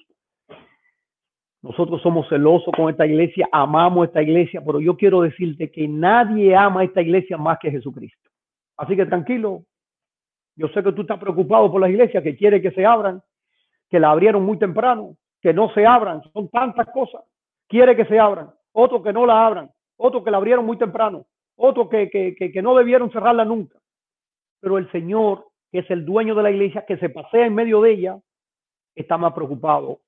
[1.63, 6.57] nosotros somos celosos con esta iglesia, amamos esta iglesia, pero yo quiero decirte que nadie
[6.57, 8.31] ama esta iglesia más que Jesucristo.
[8.79, 9.65] Así que tranquilo,
[10.57, 13.23] yo sé que tú estás preocupado por las iglesias que quiere que se abran,
[13.91, 17.23] que la abrieron muy temprano, que no se abran, son tantas cosas,
[17.69, 18.51] quiere que se abran.
[18.73, 22.63] otros que no la abran, otros que la abrieron muy temprano, otros que, que, que,
[22.63, 23.79] no debieron cerrarla nunca.
[24.61, 27.83] Pero el Señor, que es el dueño de la iglesia, que se pasea en medio
[27.83, 28.19] de ella,
[28.95, 30.01] está más preocupado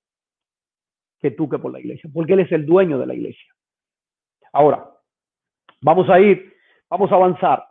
[1.22, 3.54] que tú que por la iglesia, porque Él es el dueño de la iglesia.
[4.52, 4.90] Ahora,
[5.80, 6.52] vamos a ir,
[6.90, 7.64] vamos a avanzar.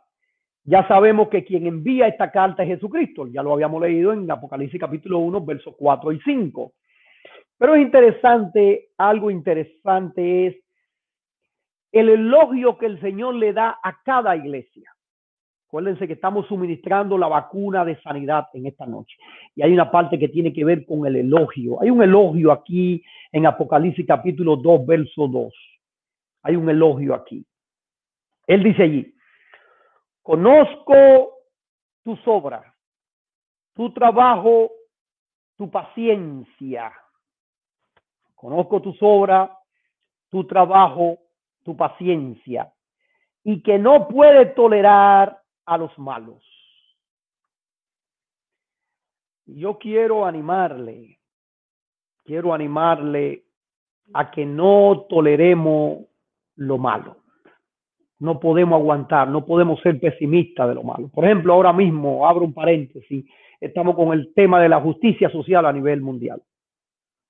[0.64, 4.80] Ya sabemos que quien envía esta carta es Jesucristo, ya lo habíamos leído en Apocalipsis
[4.80, 6.74] capítulo 1, versos 4 y 5.
[7.58, 10.56] Pero es interesante, algo interesante es
[11.92, 14.92] el elogio que el Señor le da a cada iglesia.
[15.72, 19.16] Acuérdense que estamos suministrando la vacuna de sanidad en esta noche.
[19.56, 21.82] Y hay una parte que tiene que ver con el elogio.
[21.82, 25.54] Hay un elogio aquí en Apocalipsis capítulo 2, verso 2.
[26.44, 27.46] Hay un elogio aquí.
[28.48, 29.16] Él dice allí,
[30.22, 31.38] conozco
[32.04, 32.66] tus obras,
[33.74, 34.72] tu trabajo,
[35.56, 36.92] tu paciencia
[38.42, 39.52] Conozco tus obras,
[40.32, 41.20] tu trabajo,
[41.64, 42.74] tu paciencia,
[43.44, 46.44] y que no puede tolerar a los malos.
[49.46, 51.20] Yo quiero animarle,
[52.24, 53.44] quiero animarle
[54.14, 56.06] a que no toleremos
[56.56, 57.18] lo malo.
[58.20, 61.10] No podemos aguantar, no podemos ser pesimistas de lo malo.
[61.10, 63.26] Por ejemplo, ahora mismo, abro un paréntesis,
[63.60, 66.42] estamos con el tema de la justicia social a nivel mundial.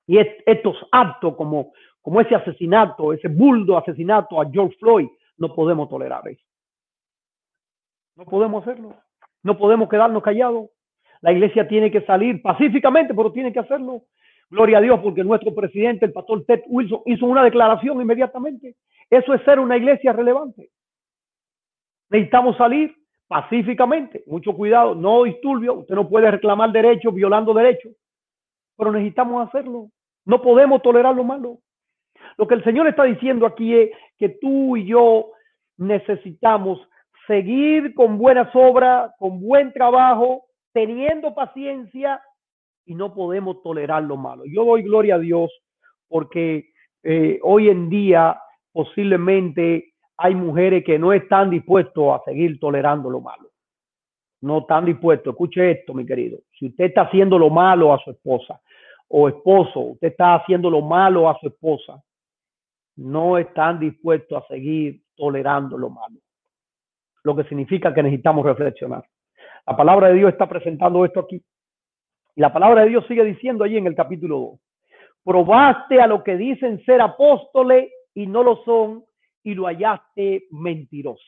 [0.06, 5.88] Y estos actos como, como ese asesinato, ese buldo asesinato a George Floyd, no podemos
[5.88, 6.44] tolerar eso.
[8.15, 8.95] No podemos hacerlo.
[9.43, 10.69] No podemos quedarnos callados.
[11.21, 14.04] La iglesia tiene que salir pacíficamente, pero tiene que hacerlo.
[14.50, 18.76] Gloria a Dios, porque nuestro presidente, el pastor Ted Wilson, hizo una declaración inmediatamente.
[19.10, 20.69] Eso es ser una iglesia relevante.
[22.10, 22.93] Necesitamos salir
[23.28, 24.24] pacíficamente.
[24.28, 25.76] Mucho cuidado, no disturbio.
[25.76, 27.93] Usted no puede reclamar derechos violando derechos,
[28.76, 29.89] pero necesitamos hacerlo.
[30.26, 31.60] No podemos tolerar lo malo.
[32.38, 35.32] Lo que el Señor está diciendo aquí es que tú y yo
[35.78, 36.80] necesitamos
[37.32, 42.22] seguir con buenas obras, con buen trabajo, teniendo paciencia
[42.86, 44.44] y no podemos tolerar lo malo.
[44.46, 45.50] Yo doy gloria a Dios
[46.10, 46.72] porque
[47.04, 48.38] eh, hoy en día
[48.74, 53.50] posiblemente hay mujeres que no están dispuestas a seguir tolerando lo malo.
[54.41, 55.32] No están dispuestos.
[55.32, 56.39] Escuche esto, mi querido.
[56.60, 58.60] Si usted está haciendo lo malo a su esposa,
[59.08, 62.04] o esposo, usted está haciendo lo malo a su esposa,
[62.98, 66.21] no están dispuestos a seguir tolerando lo malo.
[67.24, 69.04] Lo que significa que necesitamos reflexionar.
[69.66, 71.42] La palabra de Dios está presentando esto aquí.
[72.36, 74.60] Y la palabra de Dios sigue diciendo allí en el capítulo 2.
[75.24, 79.04] Probaste a lo que dicen ser apóstoles y no lo son
[79.44, 81.24] y lo hallaste mentiroso.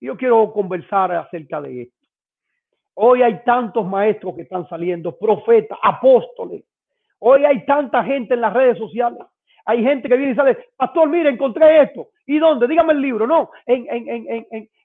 [0.00, 2.08] Yo quiero conversar acerca de esto.
[2.94, 6.64] Hoy hay tantos maestros que están saliendo, profetas, apóstoles,
[7.24, 9.20] Hoy hay tanta gente en las redes sociales.
[9.64, 12.08] Hay gente que viene y sale, pastor, mire, encontré esto.
[12.26, 12.66] ¿Y dónde?
[12.66, 13.26] Dígame el libro.
[13.26, 13.86] No, en,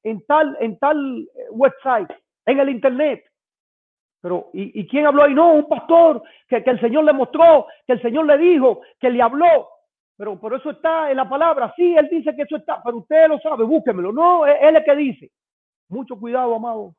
[0.04, 2.10] en, tal, en tal eh, website,
[2.46, 3.24] en el internet.
[4.22, 5.34] Pero, ¿y, quién habló ahí?
[5.34, 9.22] No, un pastor que, el Señor le mostró, que el Señor le dijo, que le
[9.22, 9.70] habló.
[10.18, 11.72] Pero por eso está en la palabra.
[11.76, 14.12] Sí, él dice que eso está, pero usted lo sabe, búsquemelo.
[14.12, 15.32] No, él es el que dice.
[15.90, 16.96] Mucho cuidado, amado.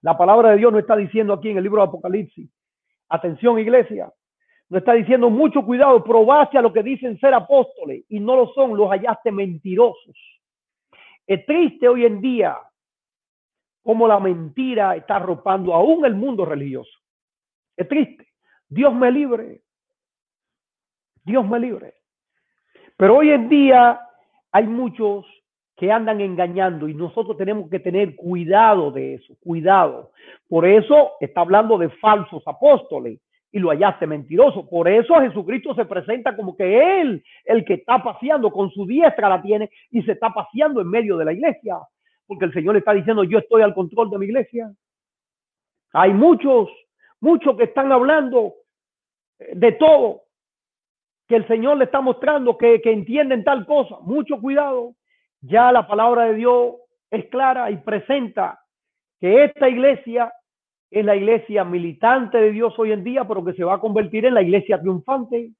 [0.00, 2.50] La palabra de Dios no está diciendo aquí en el libro de Apocalipsis.
[3.08, 4.10] Atención, iglesia.
[4.68, 8.48] Nos está diciendo mucho cuidado, probaste a lo que dicen ser apóstoles y no lo
[8.48, 10.16] son, los hallaste mentirosos.
[11.26, 12.56] Es triste hoy en día
[13.82, 16.98] cómo la mentira está arropando aún el mundo religioso.
[17.76, 18.26] Es triste.
[18.68, 19.62] Dios me libre.
[21.24, 21.94] Dios me libre.
[22.96, 24.00] Pero hoy en día
[24.50, 25.26] hay muchos
[25.76, 30.12] que andan engañando y nosotros tenemos que tener cuidado de eso, cuidado.
[30.48, 33.20] Por eso está hablando de falsos apóstoles
[33.52, 34.68] y lo hallaste mentiroso.
[34.68, 39.28] Por eso Jesucristo se presenta como que Él, el que está paseando con su diestra
[39.28, 41.78] la tiene y se está paseando en medio de la iglesia.
[42.26, 44.70] Porque el Señor está diciendo, yo estoy al control de mi iglesia.
[45.92, 46.68] Hay muchos,
[47.20, 48.54] muchos que están hablando
[49.38, 50.22] de todo,
[51.28, 53.96] que el Señor le está mostrando que, que entienden tal cosa.
[54.02, 54.94] Mucho cuidado.
[55.40, 56.74] Ya la palabra de Dios
[57.10, 58.60] es clara y presenta
[59.20, 60.32] que esta iglesia
[60.90, 64.24] es la iglesia militante de Dios hoy en día, pero que se va a convertir
[64.24, 65.52] en la iglesia triunfante.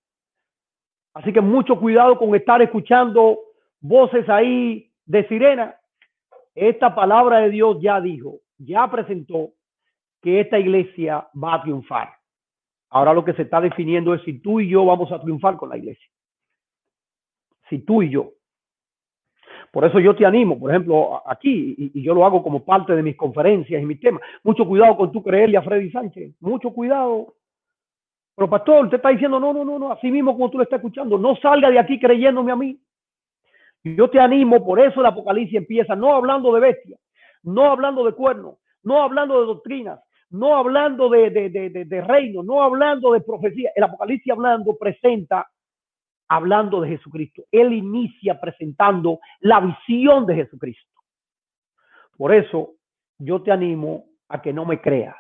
[1.15, 3.39] Así que mucho cuidado con estar escuchando
[3.81, 5.77] voces ahí de sirena.
[6.55, 9.51] Esta palabra de Dios ya dijo, ya presentó
[10.23, 12.11] que esta iglesia va a triunfar.
[12.91, 15.69] Ahora lo que se está definiendo es si tú y yo vamos a triunfar con
[15.69, 16.07] la iglesia.
[17.69, 18.33] Si tú y yo.
[19.71, 23.03] Por eso yo te animo, por ejemplo, aquí, y, yo lo hago como parte de
[23.03, 24.23] mis conferencias y mis temas.
[24.43, 26.35] Mucho cuidado con tu creerle a Freddy Sánchez.
[26.41, 27.35] Mucho cuidado.
[28.35, 30.79] Pero pastor, usted está diciendo, no, no, no, no, así mismo como tú lo estás
[30.79, 32.79] escuchando, no salga de aquí creyéndome a mí.
[33.83, 37.01] Yo te animo, por eso el Apocalipsis empieza no hablando de bestias,
[37.43, 40.01] no hablando de cuernos, no hablando de doctrinas,
[40.31, 43.71] no hablando de, de, de, de, reino, no hablando de profecía.
[43.75, 45.47] El Apocalipsis hablando presenta,
[46.29, 47.45] hablando de Jesucristo.
[47.51, 51.01] Él inicia presentando la visión de Jesucristo.
[52.17, 52.75] Por eso
[53.19, 55.17] yo te animo a que no me creas.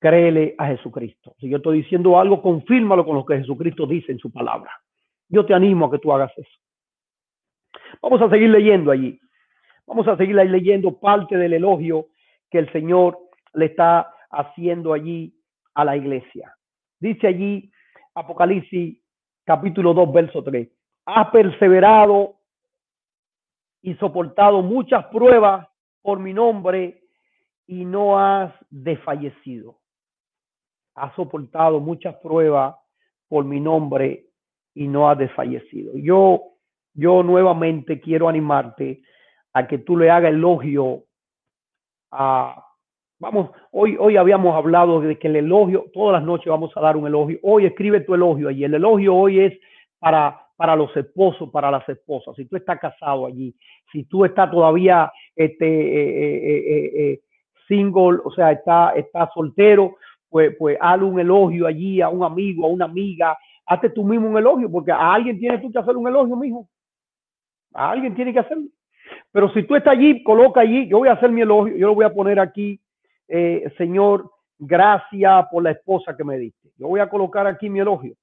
[0.00, 1.34] Créele a Jesucristo.
[1.38, 4.70] Si yo estoy diciendo algo, confírmalo con lo que Jesucristo dice en su palabra.
[5.28, 6.58] Yo te animo a que tú hagas eso.
[8.00, 9.20] Vamos a seguir leyendo allí.
[9.86, 12.08] Vamos a seguir leyendo parte del elogio
[12.50, 13.18] que el Señor
[13.54, 15.34] le está haciendo allí
[15.74, 16.54] a la iglesia.
[17.00, 17.70] Dice allí
[18.14, 18.98] Apocalipsis
[19.48, 20.68] capítulo 2, verso 3.
[21.06, 22.36] Has perseverado
[23.80, 25.66] y soportado muchas pruebas
[26.02, 27.02] por mi nombre
[27.66, 29.78] y no has desfallecido.
[30.94, 32.76] Has soportado muchas pruebas
[33.26, 34.26] por mi nombre
[34.74, 35.96] y no has desfallecido.
[35.96, 36.42] Yo,
[36.92, 39.00] yo nuevamente quiero animarte
[39.54, 41.04] a que tú le hagas elogio
[42.10, 42.67] a,
[43.18, 46.96] vamos, hoy, hoy habíamos hablado de que el elogio, todas las noches vamos a dar
[46.96, 47.38] un elogio.
[47.42, 48.64] Hoy escribe tu elogio allí.
[48.64, 49.58] El elogio hoy es
[49.98, 52.36] para, para los esposos, para las esposas.
[52.36, 53.54] Si tú estás casado allí,
[53.92, 57.20] si tú estás todavía este, eh, eh, eh,
[57.66, 59.96] single, o sea, está, está soltero,
[60.28, 63.36] pues, pues hazle un elogio allí a un amigo, a una amiga.
[63.66, 66.68] Hazte tú mismo un elogio, porque a alguien tienes que hacer un elogio, mijo.
[67.74, 68.64] A alguien tiene que hacerlo.
[69.32, 71.94] Pero si tú estás allí, coloca allí, yo voy a hacer mi elogio, yo lo
[71.94, 72.80] voy a poner aquí,
[73.28, 76.70] eh, Señor, gracias por la esposa que me diste.
[76.76, 78.14] Yo voy a colocar aquí mi elogio.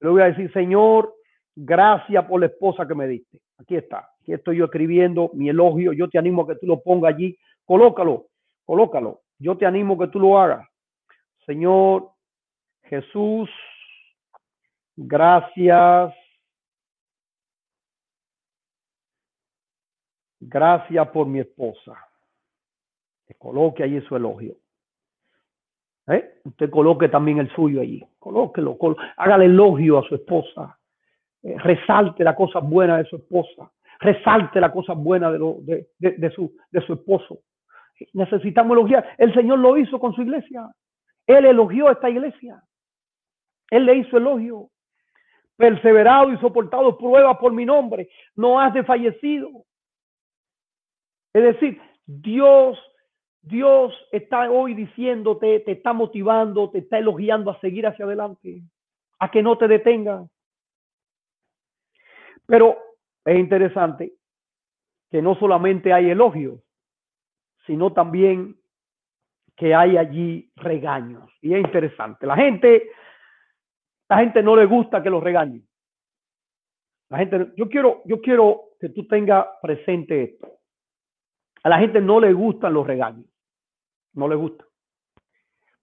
[0.00, 1.14] Le voy a decir, Señor,
[1.54, 3.40] gracias por la esposa que me diste.
[3.58, 5.92] Aquí está, aquí estoy yo escribiendo mi elogio.
[5.92, 7.36] Yo te animo a que tú lo pongas allí.
[7.64, 8.26] Colócalo,
[8.64, 9.22] colócalo.
[9.38, 10.68] Yo te animo a que tú lo hagas.
[11.46, 12.10] Señor
[12.84, 13.48] Jesús,
[14.96, 16.12] gracias
[20.44, 21.96] Gracias por mi esposa.
[23.32, 24.56] Que coloque allí su elogio.
[26.08, 26.40] ¿Eh?
[26.44, 28.04] Usted coloque también el suyo allí.
[28.18, 28.76] Colóquelo.
[29.16, 30.78] hágale elogio a su esposa.
[31.42, 33.70] Eh, resalte las cosas buenas de su esposa.
[34.00, 37.38] Resalte las cosas buenas de, de, de, su, de su esposo.
[38.12, 39.14] Necesitamos elogiar.
[39.16, 40.68] El Señor lo hizo con su iglesia.
[41.26, 42.62] Él elogió a esta iglesia.
[43.70, 44.68] Él le hizo elogio.
[45.56, 48.08] Perseverado y soportado pruebas por mi nombre.
[48.34, 49.48] No has desfallecido.
[51.32, 52.78] Es decir, Dios,
[53.42, 58.62] Dios está hoy diciéndote, te está motivando, te está elogiando a seguir hacia adelante,
[59.18, 60.30] a que no te detengan.
[62.46, 62.78] Pero
[63.24, 64.12] es interesante
[65.10, 66.60] que no solamente hay elogios,
[67.66, 68.56] sino también
[69.56, 71.30] que hay allí regaños.
[71.40, 72.26] Y es interesante.
[72.26, 72.90] La gente,
[74.08, 75.66] la gente no le gusta que los regañen.
[77.10, 80.48] La gente, yo quiero, yo quiero que tú tengas presente esto.
[81.62, 83.26] A la gente no le gustan los regaños,
[84.14, 84.64] no le gusta.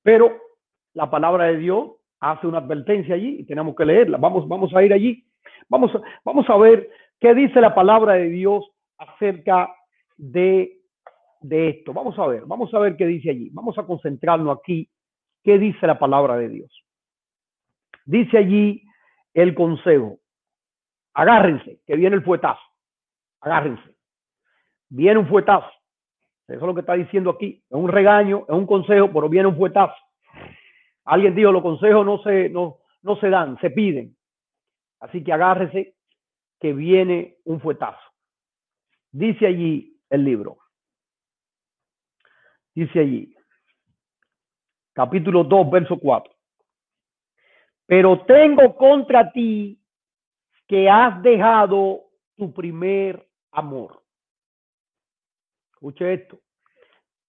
[0.03, 0.31] Pero
[0.93, 4.17] la palabra de Dios hace una advertencia allí y tenemos que leerla.
[4.17, 5.25] Vamos, vamos a ir allí.
[5.67, 5.91] Vamos,
[6.23, 6.89] vamos a ver
[7.19, 9.73] qué dice la palabra de Dios acerca
[10.17, 10.79] de,
[11.41, 11.93] de esto.
[11.93, 13.49] Vamos a ver, vamos a ver qué dice allí.
[13.51, 14.89] Vamos a concentrarnos aquí.
[15.43, 16.85] ¿Qué dice la palabra de Dios?
[18.05, 18.83] Dice allí
[19.33, 20.19] el consejo.
[21.13, 22.61] Agárrense, que viene el fuetazo.
[23.41, 23.99] Agárrense
[24.89, 25.69] viene un fuetazo.
[26.49, 27.63] Eso es lo que está diciendo aquí.
[27.69, 29.95] Es un regaño, es un consejo, pero viene un fuetazo.
[31.05, 34.15] Alguien dijo, los consejos no se, no, no se dan, se piden.
[34.99, 35.95] Así que agárrese
[36.59, 37.99] que viene un fuetazo.
[39.11, 40.57] Dice allí el libro.
[42.75, 43.35] Dice allí,
[44.93, 46.33] capítulo 2, verso 4.
[47.85, 49.81] Pero tengo contra ti
[50.67, 52.03] que has dejado
[52.35, 54.03] tu primer amor.
[55.79, 56.41] Escuche esto.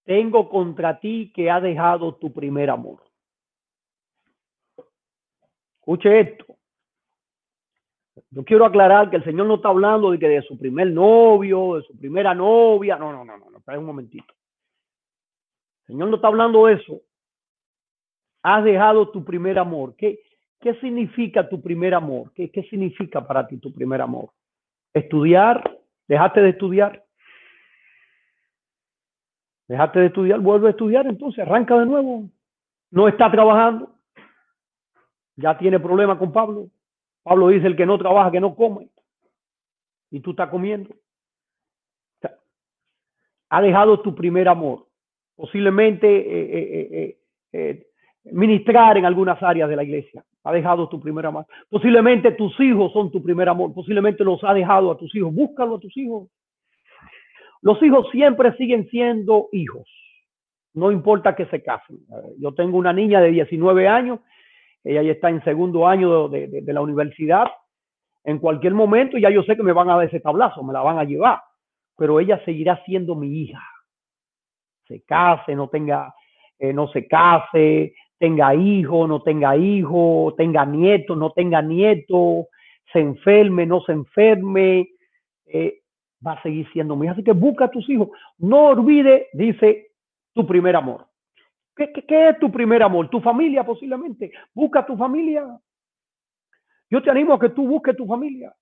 [0.03, 3.01] Tengo contra ti que ha dejado tu primer amor.
[5.79, 6.57] Escuche esto.
[8.29, 11.75] Yo quiero aclarar que el Señor no está hablando de que de su primer novio,
[11.77, 12.97] de su primera novia.
[12.97, 13.79] No, no, no, no, no.
[13.79, 14.33] Un momentito.
[15.83, 17.01] El Señor no está hablando de eso.
[18.43, 19.95] Has dejado tu primer amor.
[19.95, 20.19] ¿Qué,
[20.59, 22.33] qué significa tu primer amor?
[22.33, 24.31] ¿Qué, ¿Qué significa para ti tu primer amor?
[24.93, 25.79] ¿Estudiar?
[26.05, 27.05] ¿Dejaste de estudiar?
[29.71, 32.29] Dejaste de estudiar, vuelve a estudiar, entonces arranca de nuevo.
[32.89, 33.95] No está trabajando.
[35.37, 36.67] Ya tiene problema con Pablo.
[37.23, 38.89] Pablo dice, el que no trabaja, que no come.
[40.09, 40.93] Y tú estás comiendo.
[43.49, 44.87] ha dejado tu primer amor.
[45.37, 47.17] Posiblemente eh, eh,
[47.53, 47.87] eh,
[48.25, 50.21] ministrar en algunas áreas de la iglesia.
[50.43, 51.45] ha dejado tu primer amor.
[51.69, 55.33] Posiblemente tus hijos son tu primer amor, posiblemente los ha dejado a tus hijos.
[55.33, 56.27] Búscalo a tus hijos.
[57.61, 59.87] Los hijos siempre siguen siendo hijos,
[60.73, 61.99] no importa que se casen.
[62.39, 64.19] Yo tengo una niña de 19 años,
[64.83, 67.45] ella ya está en segundo año de, la universidad.
[68.23, 70.81] En cualquier momento ya yo sé que me van a dar ese tablazo, me la
[70.81, 71.39] van a llevar,
[71.97, 73.61] pero ella seguirá siendo mi hija.
[74.87, 76.13] Se case, no tenga,
[76.57, 82.47] eh, no se case, tenga hijo, no tenga hijo, tenga nieto, no tenga nieto,
[82.91, 84.89] se enferme, no se enferme,
[85.45, 85.80] eh,
[86.25, 87.13] va a seguir siendo hija.
[87.13, 88.09] Así que busca a tus hijos.
[88.37, 89.91] No olvide, dice,
[90.33, 91.07] tu primer amor.
[91.75, 93.09] ¿Qué, es tu primer amor?
[93.09, 94.31] Tu familia posiblemente.
[94.53, 95.45] Busca tu familia.
[96.89, 98.53] Yo te animo a que tú busques tu familia.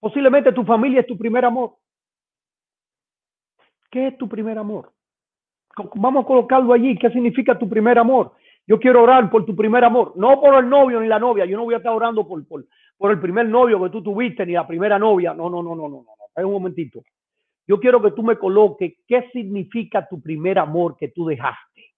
[0.00, 1.76] Posiblemente tu familia es tu primer amor.
[3.90, 4.92] ¿Qué es tu primer amor?
[5.94, 6.98] Vamos a colocarlo allí.
[6.98, 8.32] ¿Qué significa tu primer amor?
[8.66, 11.44] Yo quiero orar por tu primer amor, no por el novio ni la novia.
[11.44, 14.66] Yo no voy a estar orando por el primer novio que tú tuviste ni la
[14.66, 15.32] primera novia.
[15.34, 16.04] No, no, no, no, no,
[16.44, 17.02] un momentito.
[17.66, 21.94] Yo quiero que tú me coloques qué significa tu primer amor que tú dejaste.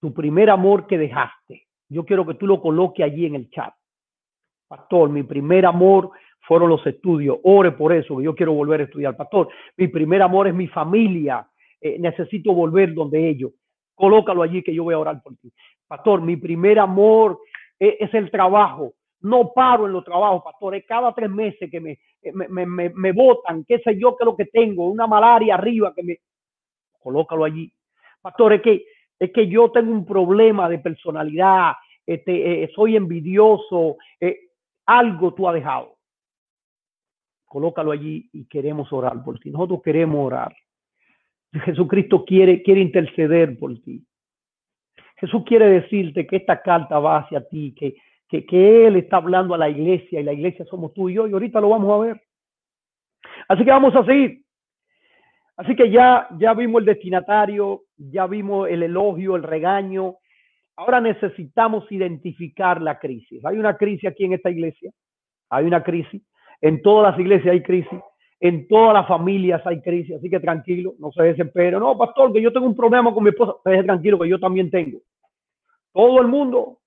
[0.00, 1.66] Tu primer amor que dejaste.
[1.88, 3.74] Yo quiero que tú lo coloques allí en el chat.
[4.68, 6.10] Pastor, mi primer amor
[6.46, 7.38] fueron los estudios.
[7.42, 9.16] Ore por eso, que yo quiero volver a estudiar.
[9.16, 11.46] Pastor, mi primer amor es mi familia.
[11.80, 13.52] Eh, necesito volver donde ellos.
[13.94, 15.52] Colócalo allí que yo voy a orar por ti.
[15.86, 17.38] Pastor, mi primer amor
[17.78, 18.94] es, el trabajo.
[19.22, 20.74] No paro en los trabajos, pastor.
[20.74, 21.98] Es cada tres meses que me,
[22.32, 25.92] me, me, me, botan, qué sé yo qué es lo que tengo, una malaria arriba
[25.94, 26.18] que me...
[26.98, 27.72] Colócalo allí.
[28.20, 28.84] Pastor, es que,
[29.18, 31.72] es que yo tengo un problema de personalidad,
[32.06, 34.50] este, eh, soy envidioso, eh,
[34.86, 35.96] algo tú has dejado.
[37.44, 39.50] Colócalo allí y queremos orar por ti.
[39.50, 40.54] Nosotros queremos orar.
[41.52, 44.04] Jesucristo quiere, quiere interceder por ti.
[45.16, 47.96] Jesús quiere decirte que esta carta va hacia ti, que,
[48.30, 51.32] que, Él está hablando a la iglesia y la iglesia somos tú y yo y
[51.32, 52.22] ahorita lo vamos a ver.
[53.48, 54.42] Así que vamos a seguir.
[55.56, 60.16] Así que ya, ya vimos el destinatario, ya vimos el elogio, el regaño.
[60.76, 63.44] Ahora necesitamos identificar la crisis.
[63.44, 64.90] Hay una crisis aquí en esta iglesia.
[65.50, 66.22] Hay una crisis.
[66.60, 68.00] En todas las iglesias hay crisis.
[68.40, 71.78] En todas las familias hay crisis, así que tranquilo, no se desespere.
[71.78, 75.00] No, pastor, que yo tengo un problema con mi esposa, tranquilo que yo también tengo.
[75.92, 76.79] Todo el mundo.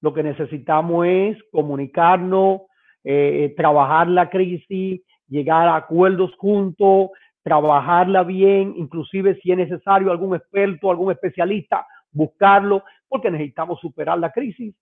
[0.00, 2.62] Lo que necesitamos es comunicarnos,
[3.04, 7.10] eh, trabajar la crisis, llegar a acuerdos juntos,
[7.42, 14.30] trabajarla bien, inclusive si es necesario algún experto, algún especialista, buscarlo, porque necesitamos superar la
[14.30, 14.74] crisis.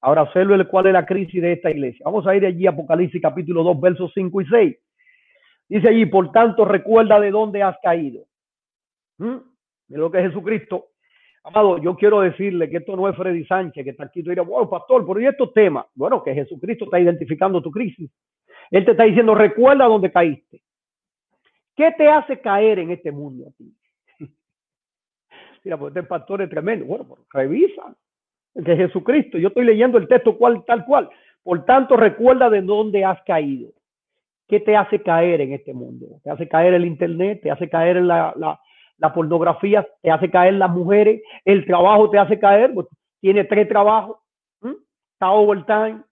[0.00, 2.02] Ahora observe cuál es la crisis de esta iglesia.
[2.04, 4.76] Vamos a ir allí, Apocalipsis capítulo 2, versos 5 y 6.
[5.68, 8.26] Dice allí, por tanto, recuerda de dónde has caído.
[9.18, 9.36] ¿Mm?
[9.88, 10.88] De lo que es Jesucristo.
[11.44, 14.22] Amado, yo quiero decirle que esto no es Freddy Sánchez que está aquí.
[14.22, 15.84] Tú dirás, wow, pastor, pero ¿y estos temas?
[15.94, 18.10] Bueno, que Jesucristo está identificando tu crisis.
[18.70, 20.62] Él te está diciendo, recuerda dónde caíste.
[21.76, 23.76] ¿Qué te hace caer en este mundo a ti?
[25.64, 26.86] Mira, pues este pastor es tremendo.
[26.86, 27.94] Bueno, pues revisa
[28.54, 29.36] de Jesucristo.
[29.36, 31.10] Yo estoy leyendo el texto cual, tal cual.
[31.42, 33.70] Por tanto, recuerda de dónde has caído.
[34.48, 36.06] ¿Qué te hace caer en este mundo?
[36.22, 37.40] ¿Te hace caer el Internet?
[37.42, 38.58] ¿Te hace caer la, la,
[38.98, 39.86] la pornografía?
[40.02, 41.22] ¿Te hace caer las mujeres?
[41.44, 42.72] ¿El trabajo te hace caer?
[42.74, 42.86] Pues,
[43.20, 44.18] tiene tres trabajos.
[45.14, 46.02] Está overtime.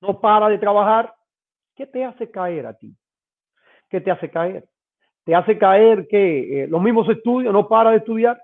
[0.00, 1.14] No para de trabajar.
[1.74, 2.94] ¿Qué te hace caer a ti?
[3.88, 4.68] ¿Qué te hace caer?
[5.24, 8.40] ¿Te hace caer que eh, los mismos estudios, no para de estudiar?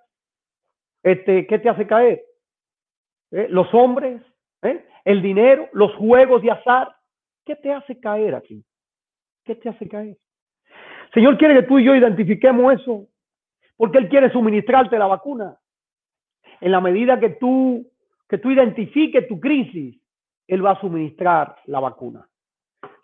[1.02, 2.22] Este, ¿Qué te hace caer?
[3.32, 3.46] ¿eh?
[3.50, 4.22] los hombres,
[4.62, 4.84] ¿eh?
[5.04, 6.94] el dinero, los juegos de azar.
[7.44, 8.64] ¿Qué te hace caer aquí?
[9.44, 10.16] ¿Qué te hace caer?
[11.14, 13.06] Señor quiere que tú y yo identifiquemos eso,
[13.76, 15.58] porque Él quiere suministrarte la vacuna.
[16.60, 17.86] En la medida que tú,
[18.28, 20.00] que tú identifiques tu crisis,
[20.46, 22.26] Él va a suministrar la vacuna.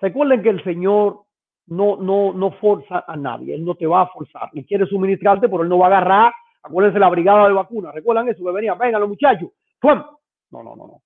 [0.00, 1.22] Recuerden que el Señor
[1.66, 5.48] no, no, no forza a nadie, Él no te va a forzar, Él quiere suministrarte,
[5.48, 8.74] pero Él no va a agarrar, acuérdense la brigada de vacuna, recuerdan eso, que venía,
[8.74, 9.50] vengan los muchachos,
[9.82, 11.02] no, no, no, no.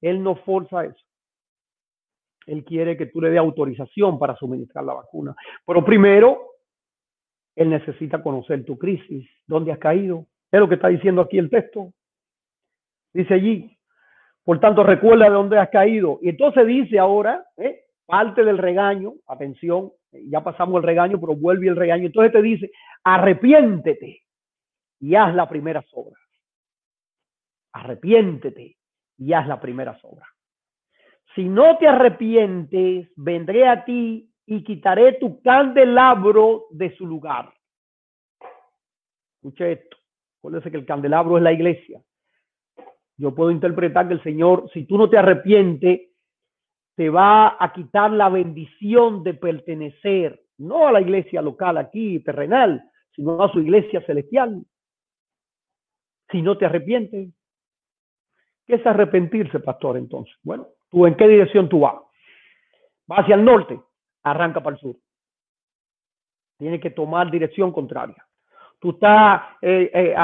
[0.00, 1.04] Él no forza eso.
[2.46, 5.34] Él quiere que tú le dé autorización para suministrar la vacuna.
[5.64, 6.51] Pero primero,
[7.56, 10.26] él necesita conocer tu crisis, dónde has caído.
[10.50, 11.92] Es lo que está diciendo aquí el texto.
[13.12, 13.76] Dice allí,
[14.44, 16.18] por tanto, recuerda de dónde has caído.
[16.22, 17.84] Y entonces dice ahora, ¿eh?
[18.06, 22.06] parte del regaño, atención, ya pasamos el regaño, pero vuelve el regaño.
[22.06, 22.70] Entonces te dice,
[23.04, 24.22] arrepiéntete
[25.00, 26.22] y haz la primera obra
[27.72, 28.76] arrepiéntete
[29.18, 30.26] y haz la primera obra.
[31.34, 37.52] Si no te arrepientes, vendré a ti y quitaré tu candelabro de su lugar.
[39.36, 39.96] Escuche esto.
[40.38, 42.02] Acuérdese que el candelabro es la iglesia.
[43.16, 46.10] Yo puedo interpretar que el Señor, si tú no te arrepientes,
[46.96, 52.82] te va a quitar la bendición de pertenecer, no a la iglesia local aquí, terrenal,
[53.14, 54.62] sino a su iglesia celestial.
[56.30, 57.28] Si no te arrepientes.
[58.66, 60.34] ¿Qué es arrepentirse, pastor, entonces?
[60.42, 61.96] Bueno, ¿tú en qué dirección tú vas?
[63.06, 63.80] ¿Vas hacia el norte?
[64.22, 64.96] Arranca para el sur.
[66.58, 68.26] Tienes que tomar dirección contraria.
[68.78, 70.14] Tú estás eh, eh,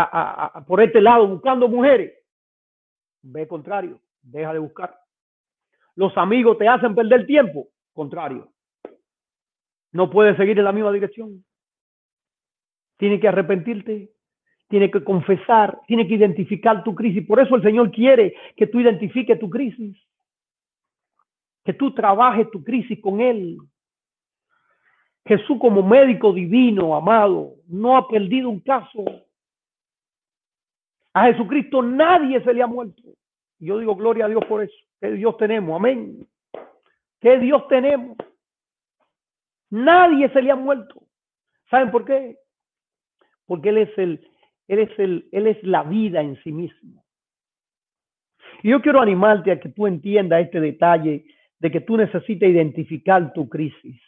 [0.66, 2.12] por este lado buscando mujeres.
[3.22, 4.00] Ve contrario.
[4.22, 4.98] Deja de buscar.
[5.94, 7.68] Los amigos te hacen perder tiempo.
[7.92, 8.52] Contrario.
[9.92, 11.44] No puedes seguir en la misma dirección.
[12.96, 14.12] Tienes que arrepentirte
[14.68, 17.26] tiene que confesar, tiene que identificar tu crisis.
[17.26, 19.96] Por eso el Señor quiere que tú identifiques tu crisis,
[21.64, 23.58] que tú trabajes tu crisis con Él.
[25.28, 29.04] Jesús como médico divino, amado, no ha perdido un caso.
[31.12, 33.02] A Jesucristo nadie se le ha muerto.
[33.58, 34.74] Yo digo gloria a Dios por eso.
[34.98, 36.26] Que Dios tenemos, amén.
[37.20, 38.16] Que Dios tenemos.
[39.68, 41.02] Nadie se le ha muerto.
[41.68, 42.38] ¿Saben por qué?
[43.44, 44.26] Porque Él es el,
[44.66, 47.04] él es, el, él es la vida en sí mismo.
[48.62, 51.26] Y yo quiero animarte a que tú entiendas este detalle
[51.58, 54.00] de que tú necesitas identificar tu crisis.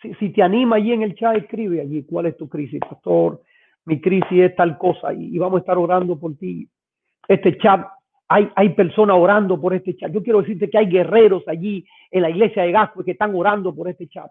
[0.00, 3.42] Si, te anima allí en el chat, escribe allí cuál es tu crisis, pastor.
[3.86, 6.68] Mi crisis es tal cosa y, vamos a estar orando por ti.
[7.26, 7.86] Este chat,
[8.28, 10.12] hay, hay personas orando por este chat.
[10.12, 13.74] Yo quiero decirte que hay guerreros allí en la iglesia de Gasco que están orando
[13.74, 14.30] por este chat.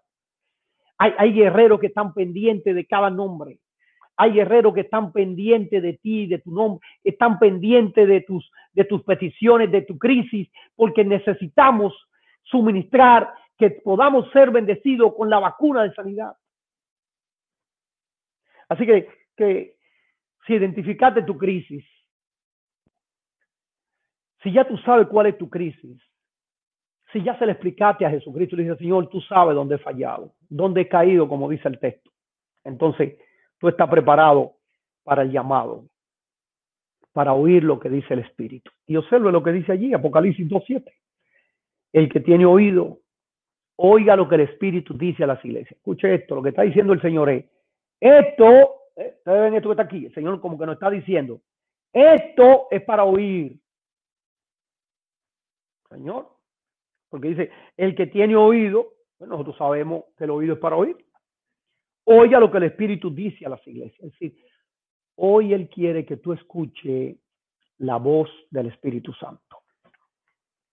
[0.97, 3.59] Hay, hay guerreros que están pendientes de cada nombre.
[4.17, 8.85] Hay guerreros que están pendientes de ti, de tu nombre, están pendientes de tus, de
[8.85, 11.93] tus peticiones, de tu crisis, porque necesitamos
[12.43, 16.35] suministrar que podamos ser bendecidos con la vacuna de sanidad.
[18.67, 19.77] Así que,
[20.45, 21.85] si identificaste tu crisis,
[24.41, 26.01] si ya tú sabes cuál es tu crisis,
[27.11, 30.33] si ya se le explicaste a Jesucristo, le dice, Señor, tú sabes dónde he fallado,
[30.49, 32.11] dónde he caído, como dice el texto.
[32.63, 33.17] Entonces,
[33.59, 34.57] tú estás preparado
[35.03, 35.87] para el llamado,
[37.13, 38.71] para oír lo que dice el Espíritu.
[38.85, 40.91] Y observe lo que dice allí, Apocalipsis 2.7.
[41.93, 42.99] El que tiene oído,
[43.77, 45.77] oiga lo que el Espíritu dice a las iglesias.
[45.77, 47.45] Escuche esto, lo que está diciendo el Señor es,
[47.99, 48.45] esto,
[48.95, 51.41] eh, ustedes ven esto que está aquí, el Señor como que nos está diciendo,
[51.93, 53.57] esto es para oír.
[55.89, 56.29] Señor,
[57.09, 60.97] porque dice, el que tiene oído, nosotros sabemos que el oído es para oír.
[62.05, 63.99] Oiga lo que el Espíritu dice a las iglesias.
[64.03, 64.37] Es decir,
[65.15, 67.17] hoy Él quiere que tú escuche
[67.77, 69.44] la voz del Espíritu Santo.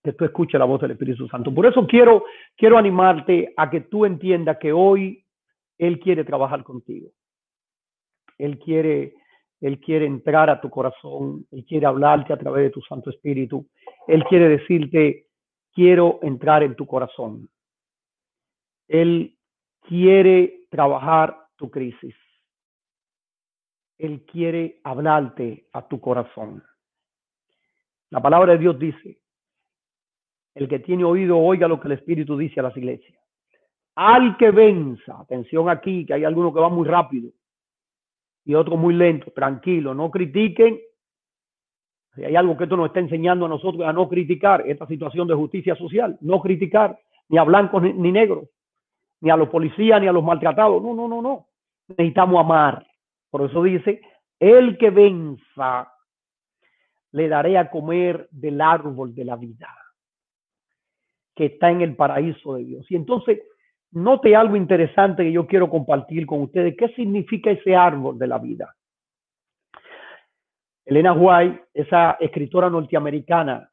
[0.02, 1.54] Que tú escuches la voz del Espíritu Santo.
[1.54, 2.24] Por eso quiero,
[2.56, 5.24] quiero animarte a que tú entiendas que hoy
[5.78, 7.10] Él quiere trabajar contigo.
[8.38, 9.14] Él quiere,
[9.60, 11.46] Él quiere entrar a tu corazón.
[11.50, 13.68] Él quiere hablarte a través de tu Santo Espíritu.
[14.08, 15.26] Él quiere decirte,
[15.72, 17.48] quiero entrar en tu corazón.
[18.88, 19.38] Él
[19.82, 22.14] quiere trabajar tu crisis.
[23.98, 26.62] Él quiere hablarte a tu corazón.
[28.10, 29.21] La palabra de Dios dice,
[30.54, 33.18] el que tiene oído oiga lo que el Espíritu dice a las iglesias.
[33.94, 37.30] Al que venza, atención aquí, que hay algunos que van muy rápido
[38.44, 40.80] y otros muy lento, tranquilo, no critiquen.
[42.14, 45.28] Si hay algo que esto nos está enseñando a nosotros a no criticar esta situación
[45.28, 46.98] de justicia social, no criticar
[47.28, 48.48] ni a blancos ni, ni negros,
[49.20, 50.82] ni a los policías, ni a los maltratados.
[50.82, 51.46] No, no, no, no.
[51.88, 52.86] Necesitamos amar.
[53.30, 54.02] Por eso dice,
[54.38, 55.92] el que venza,
[57.12, 59.68] le daré a comer del árbol de la vida,
[61.34, 62.86] que está en el paraíso de Dios.
[62.90, 63.40] Y entonces,
[63.92, 66.76] note algo interesante que yo quiero compartir con ustedes.
[66.76, 68.74] ¿Qué significa ese árbol de la vida?
[70.84, 73.70] Elena White, esa escritora norteamericana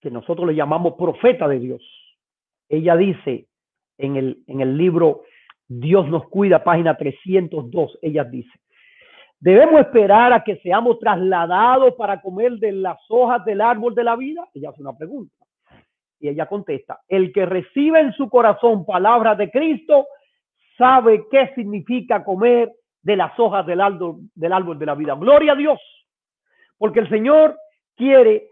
[0.00, 1.82] que nosotros le llamamos profeta de Dios,
[2.68, 3.46] ella dice,
[3.98, 5.24] en el, en el libro
[5.68, 8.50] Dios nos cuida, página 302, ella dice,
[9.38, 14.16] debemos esperar a que seamos trasladados para comer de las hojas del árbol de la
[14.16, 14.48] vida.
[14.54, 15.34] Ella hace una pregunta.
[16.20, 20.06] Y ella contesta, el que recibe en su corazón palabras de Cristo
[20.76, 22.70] sabe qué significa comer
[23.02, 25.14] de las hojas del árbol, del árbol de la vida.
[25.14, 25.80] Gloria a Dios,
[26.78, 27.56] porque el Señor
[27.96, 28.48] quiere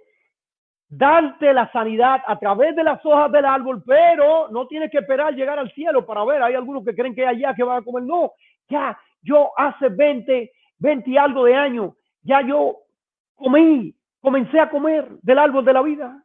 [0.89, 5.35] darte la sanidad a través de las hojas del árbol, pero no tienes que esperar
[5.35, 6.43] llegar al cielo para ver.
[6.43, 8.05] Hay algunos que creen que allá que van a comer.
[8.05, 8.33] No,
[8.69, 11.93] ya yo hace 20, 20 y algo de años,
[12.23, 12.77] ya yo
[13.35, 16.25] comí, comencé a comer del árbol de la vida.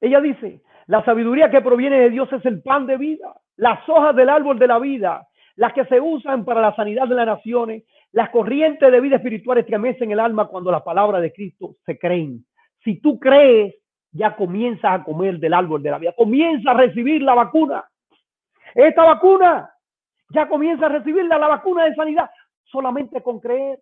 [0.00, 3.34] Ella dice, la sabiduría que proviene de Dios es el pan de vida.
[3.56, 5.26] Las hojas del árbol de la vida,
[5.56, 9.58] las que se usan para la sanidad de las naciones, Las corrientes de vida espiritual
[9.58, 12.46] estremecen el alma cuando las palabras de Cristo se creen.
[12.82, 13.74] Si tú crees,
[14.12, 16.14] ya comienzas a comer del árbol de la vida.
[16.16, 17.84] Comienza a recibir la vacuna.
[18.74, 19.70] Esta vacuna,
[20.30, 22.30] ya comienza a recibirla, la vacuna de sanidad,
[22.64, 23.80] solamente con creer.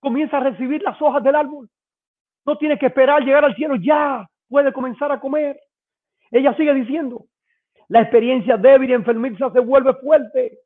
[0.00, 1.68] Comienza a recibir las hojas del árbol.
[2.44, 5.60] No tienes que esperar llegar al cielo, ya puede comenzar a comer.
[6.30, 7.26] Ella sigue diciendo,
[7.88, 10.58] la experiencia débil y enfermiza se vuelve fuerte.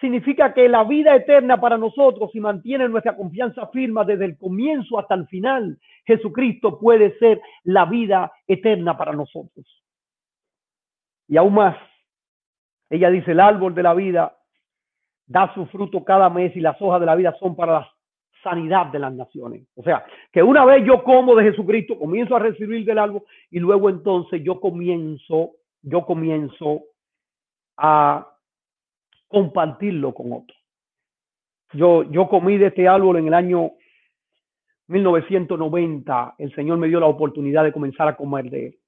[0.00, 4.98] Significa que la vida eterna para nosotros, si mantiene nuestra confianza firma desde el comienzo
[4.98, 9.66] hasta el final, Jesucristo puede ser la vida eterna para nosotros.
[11.26, 11.76] Y aún más,
[12.90, 14.36] ella dice, el árbol de la vida
[15.26, 17.92] da su fruto cada mes y las hojas de la vida son para la
[18.42, 19.66] sanidad de las naciones.
[19.76, 23.58] O sea, que una vez yo como de Jesucristo, comienzo a recibir del árbol y
[23.58, 26.82] luego entonces yo comienzo, yo comienzo
[27.76, 28.28] a
[29.28, 30.58] compartirlo con otros.
[31.74, 33.72] Yo, yo comí de este árbol en el año
[34.88, 36.34] 1990.
[36.38, 38.78] El Señor me dio la oportunidad de comenzar a comer de él.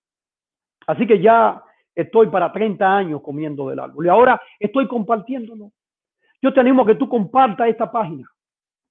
[0.86, 1.62] Así que ya
[1.94, 5.72] estoy para 30 años comiendo del árbol y ahora estoy compartiéndolo.
[6.42, 8.26] Yo te animo a que tú compartas esta página.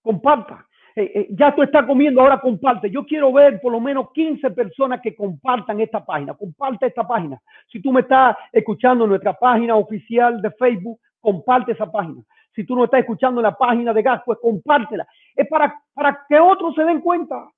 [0.02, 0.66] Comparta.
[0.95, 2.89] Eh, eh, ya tú estás comiendo, ahora comparte.
[2.89, 6.34] Yo quiero ver por lo menos 15 personas que compartan esta página.
[6.34, 7.41] Comparte esta página.
[7.72, 12.22] Si tú me estás escuchando en nuestra página oficial de Facebook, comparte esa página.
[12.54, 15.08] Si tú no estás escuchando en la página de gas, pues compártela.
[15.36, 17.50] Es para, para que otros se den cuenta.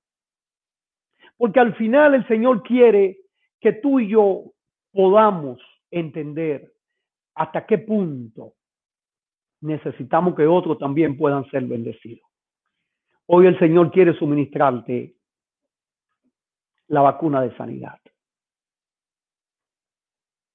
[1.36, 3.18] Porque al final el Señor quiere
[3.60, 4.44] que tú y yo
[4.92, 5.58] podamos
[5.90, 6.72] entender
[7.34, 8.52] hasta qué punto
[9.60, 12.31] necesitamos que otros también puedan ser bendecidos.
[13.34, 15.16] Hoy el Señor quiere suministrarte
[16.88, 17.98] la vacuna de sanidad.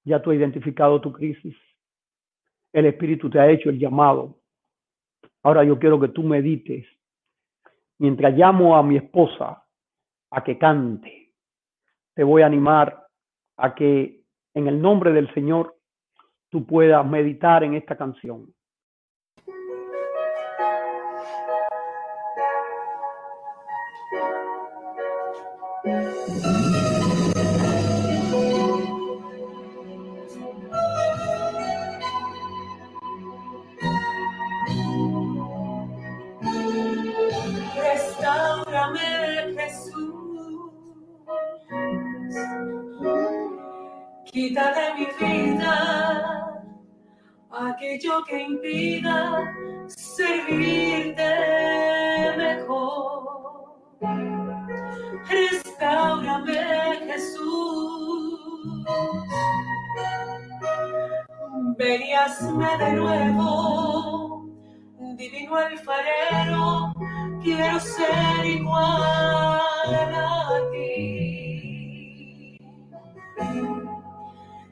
[0.03, 1.57] Ya tú has identificado tu crisis.
[2.71, 4.41] El Espíritu te ha hecho el llamado.
[5.41, 6.85] Ahora yo quiero que tú medites
[7.97, 9.65] mientras llamo a mi esposa
[10.29, 11.33] a que cante.
[12.13, 13.07] Te voy a animar
[13.57, 14.21] a que
[14.53, 15.79] en el nombre del Señor
[16.49, 18.53] tú puedas meditar en esta canción.
[49.87, 51.33] Servirte
[52.37, 53.79] mejor.
[55.29, 58.37] Restaurame, Jesús.
[61.77, 62.01] Ven
[62.79, 64.45] de nuevo,
[65.15, 66.93] divino alfarero,
[67.43, 72.57] quiero ser igual a ti.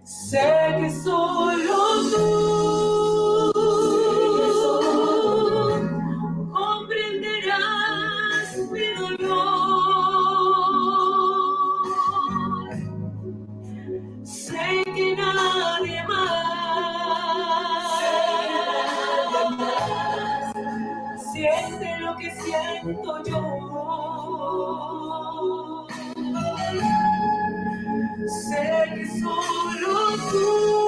[0.04, 1.35] Sé que solo
[21.46, 23.42] siente lo que siento yo.
[28.28, 29.94] Sé que solo
[30.32, 30.85] tú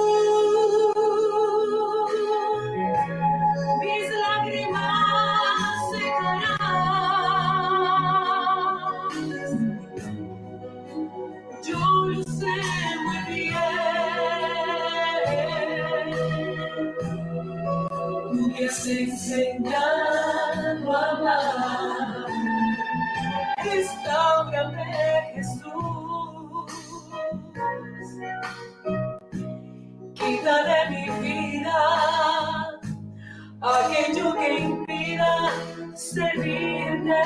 [34.34, 35.50] que impida
[35.94, 37.22] servirte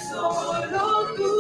[0.10, 1.31] solo tú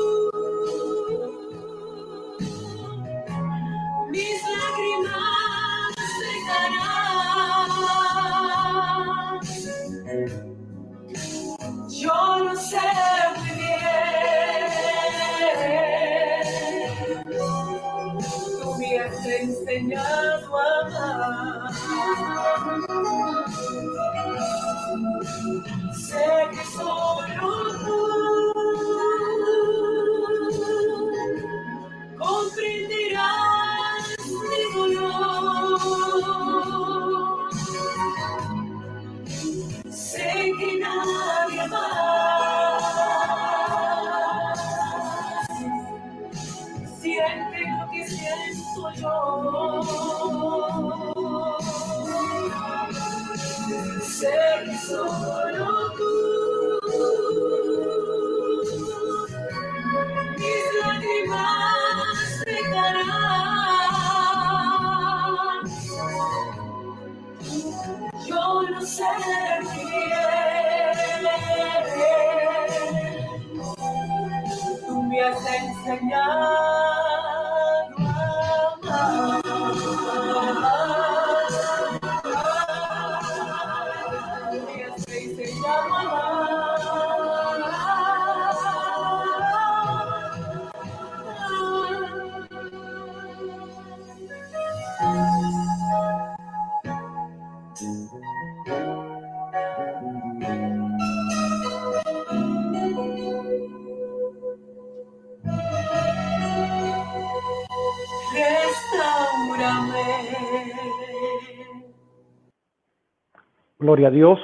[113.82, 114.40] Gloria a Dios.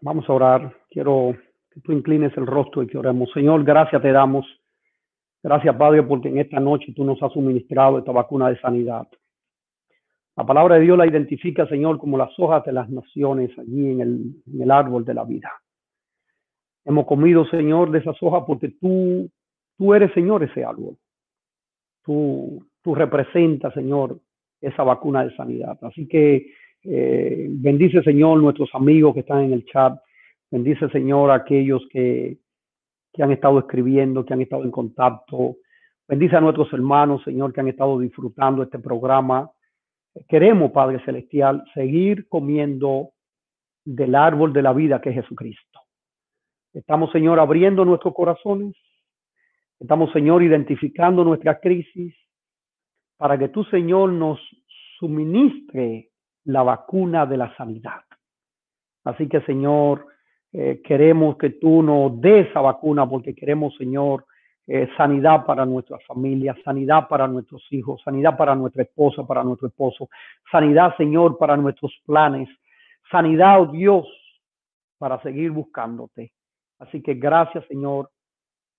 [0.00, 0.76] Vamos a orar.
[0.90, 1.36] Quiero
[1.70, 3.30] que tú inclines el rostro y que oremos.
[3.32, 4.44] Señor, gracias te damos.
[5.44, 9.06] Gracias, Padre, porque en esta noche tú nos has suministrado esta vacuna de sanidad.
[10.36, 14.00] La palabra de Dios la identifica, Señor, como las hojas de las naciones allí en
[14.00, 15.52] el, en el árbol de la vida.
[16.84, 19.30] Hemos comido, Señor, de esas hojas porque tú,
[19.76, 20.96] tú eres, Señor, ese árbol.
[22.02, 24.18] Tú, tú representas, Señor,
[24.60, 25.78] esa vacuna de sanidad.
[25.82, 26.44] Así que
[26.84, 29.98] eh, bendice, Señor, nuestros amigos que están en el chat.
[30.50, 32.38] Bendice, Señor, aquellos que,
[33.12, 35.56] que han estado escribiendo, que han estado en contacto.
[36.06, 39.50] Bendice a nuestros hermanos, Señor, que han estado disfrutando este programa.
[40.28, 43.10] Queremos, Padre Celestial, seguir comiendo
[43.84, 45.80] del árbol de la vida que es Jesucristo.
[46.72, 48.74] Estamos, Señor, abriendo nuestros corazones.
[49.80, 52.14] Estamos, Señor, identificando nuestra crisis
[53.16, 54.38] para que tú, Señor, nos
[54.98, 56.07] suministre
[56.48, 58.00] la vacuna de la sanidad.
[59.04, 60.06] Así que, Señor,
[60.52, 64.24] eh, queremos que tú nos des esa vacuna porque queremos, Señor,
[64.66, 69.68] eh, sanidad para nuestra familia, sanidad para nuestros hijos, sanidad para nuestra esposa, para nuestro
[69.68, 70.08] esposo,
[70.50, 72.48] sanidad, Señor, para nuestros planes,
[73.10, 74.06] sanidad, oh Dios,
[74.96, 76.32] para seguir buscándote.
[76.78, 78.10] Así que gracias, Señor.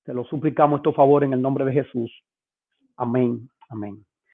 [0.06, 2.12] Te lo suplicamos estos favor en el nombre de Jesús.
[2.98, 3.48] Amén.
[3.70, 4.09] Amén.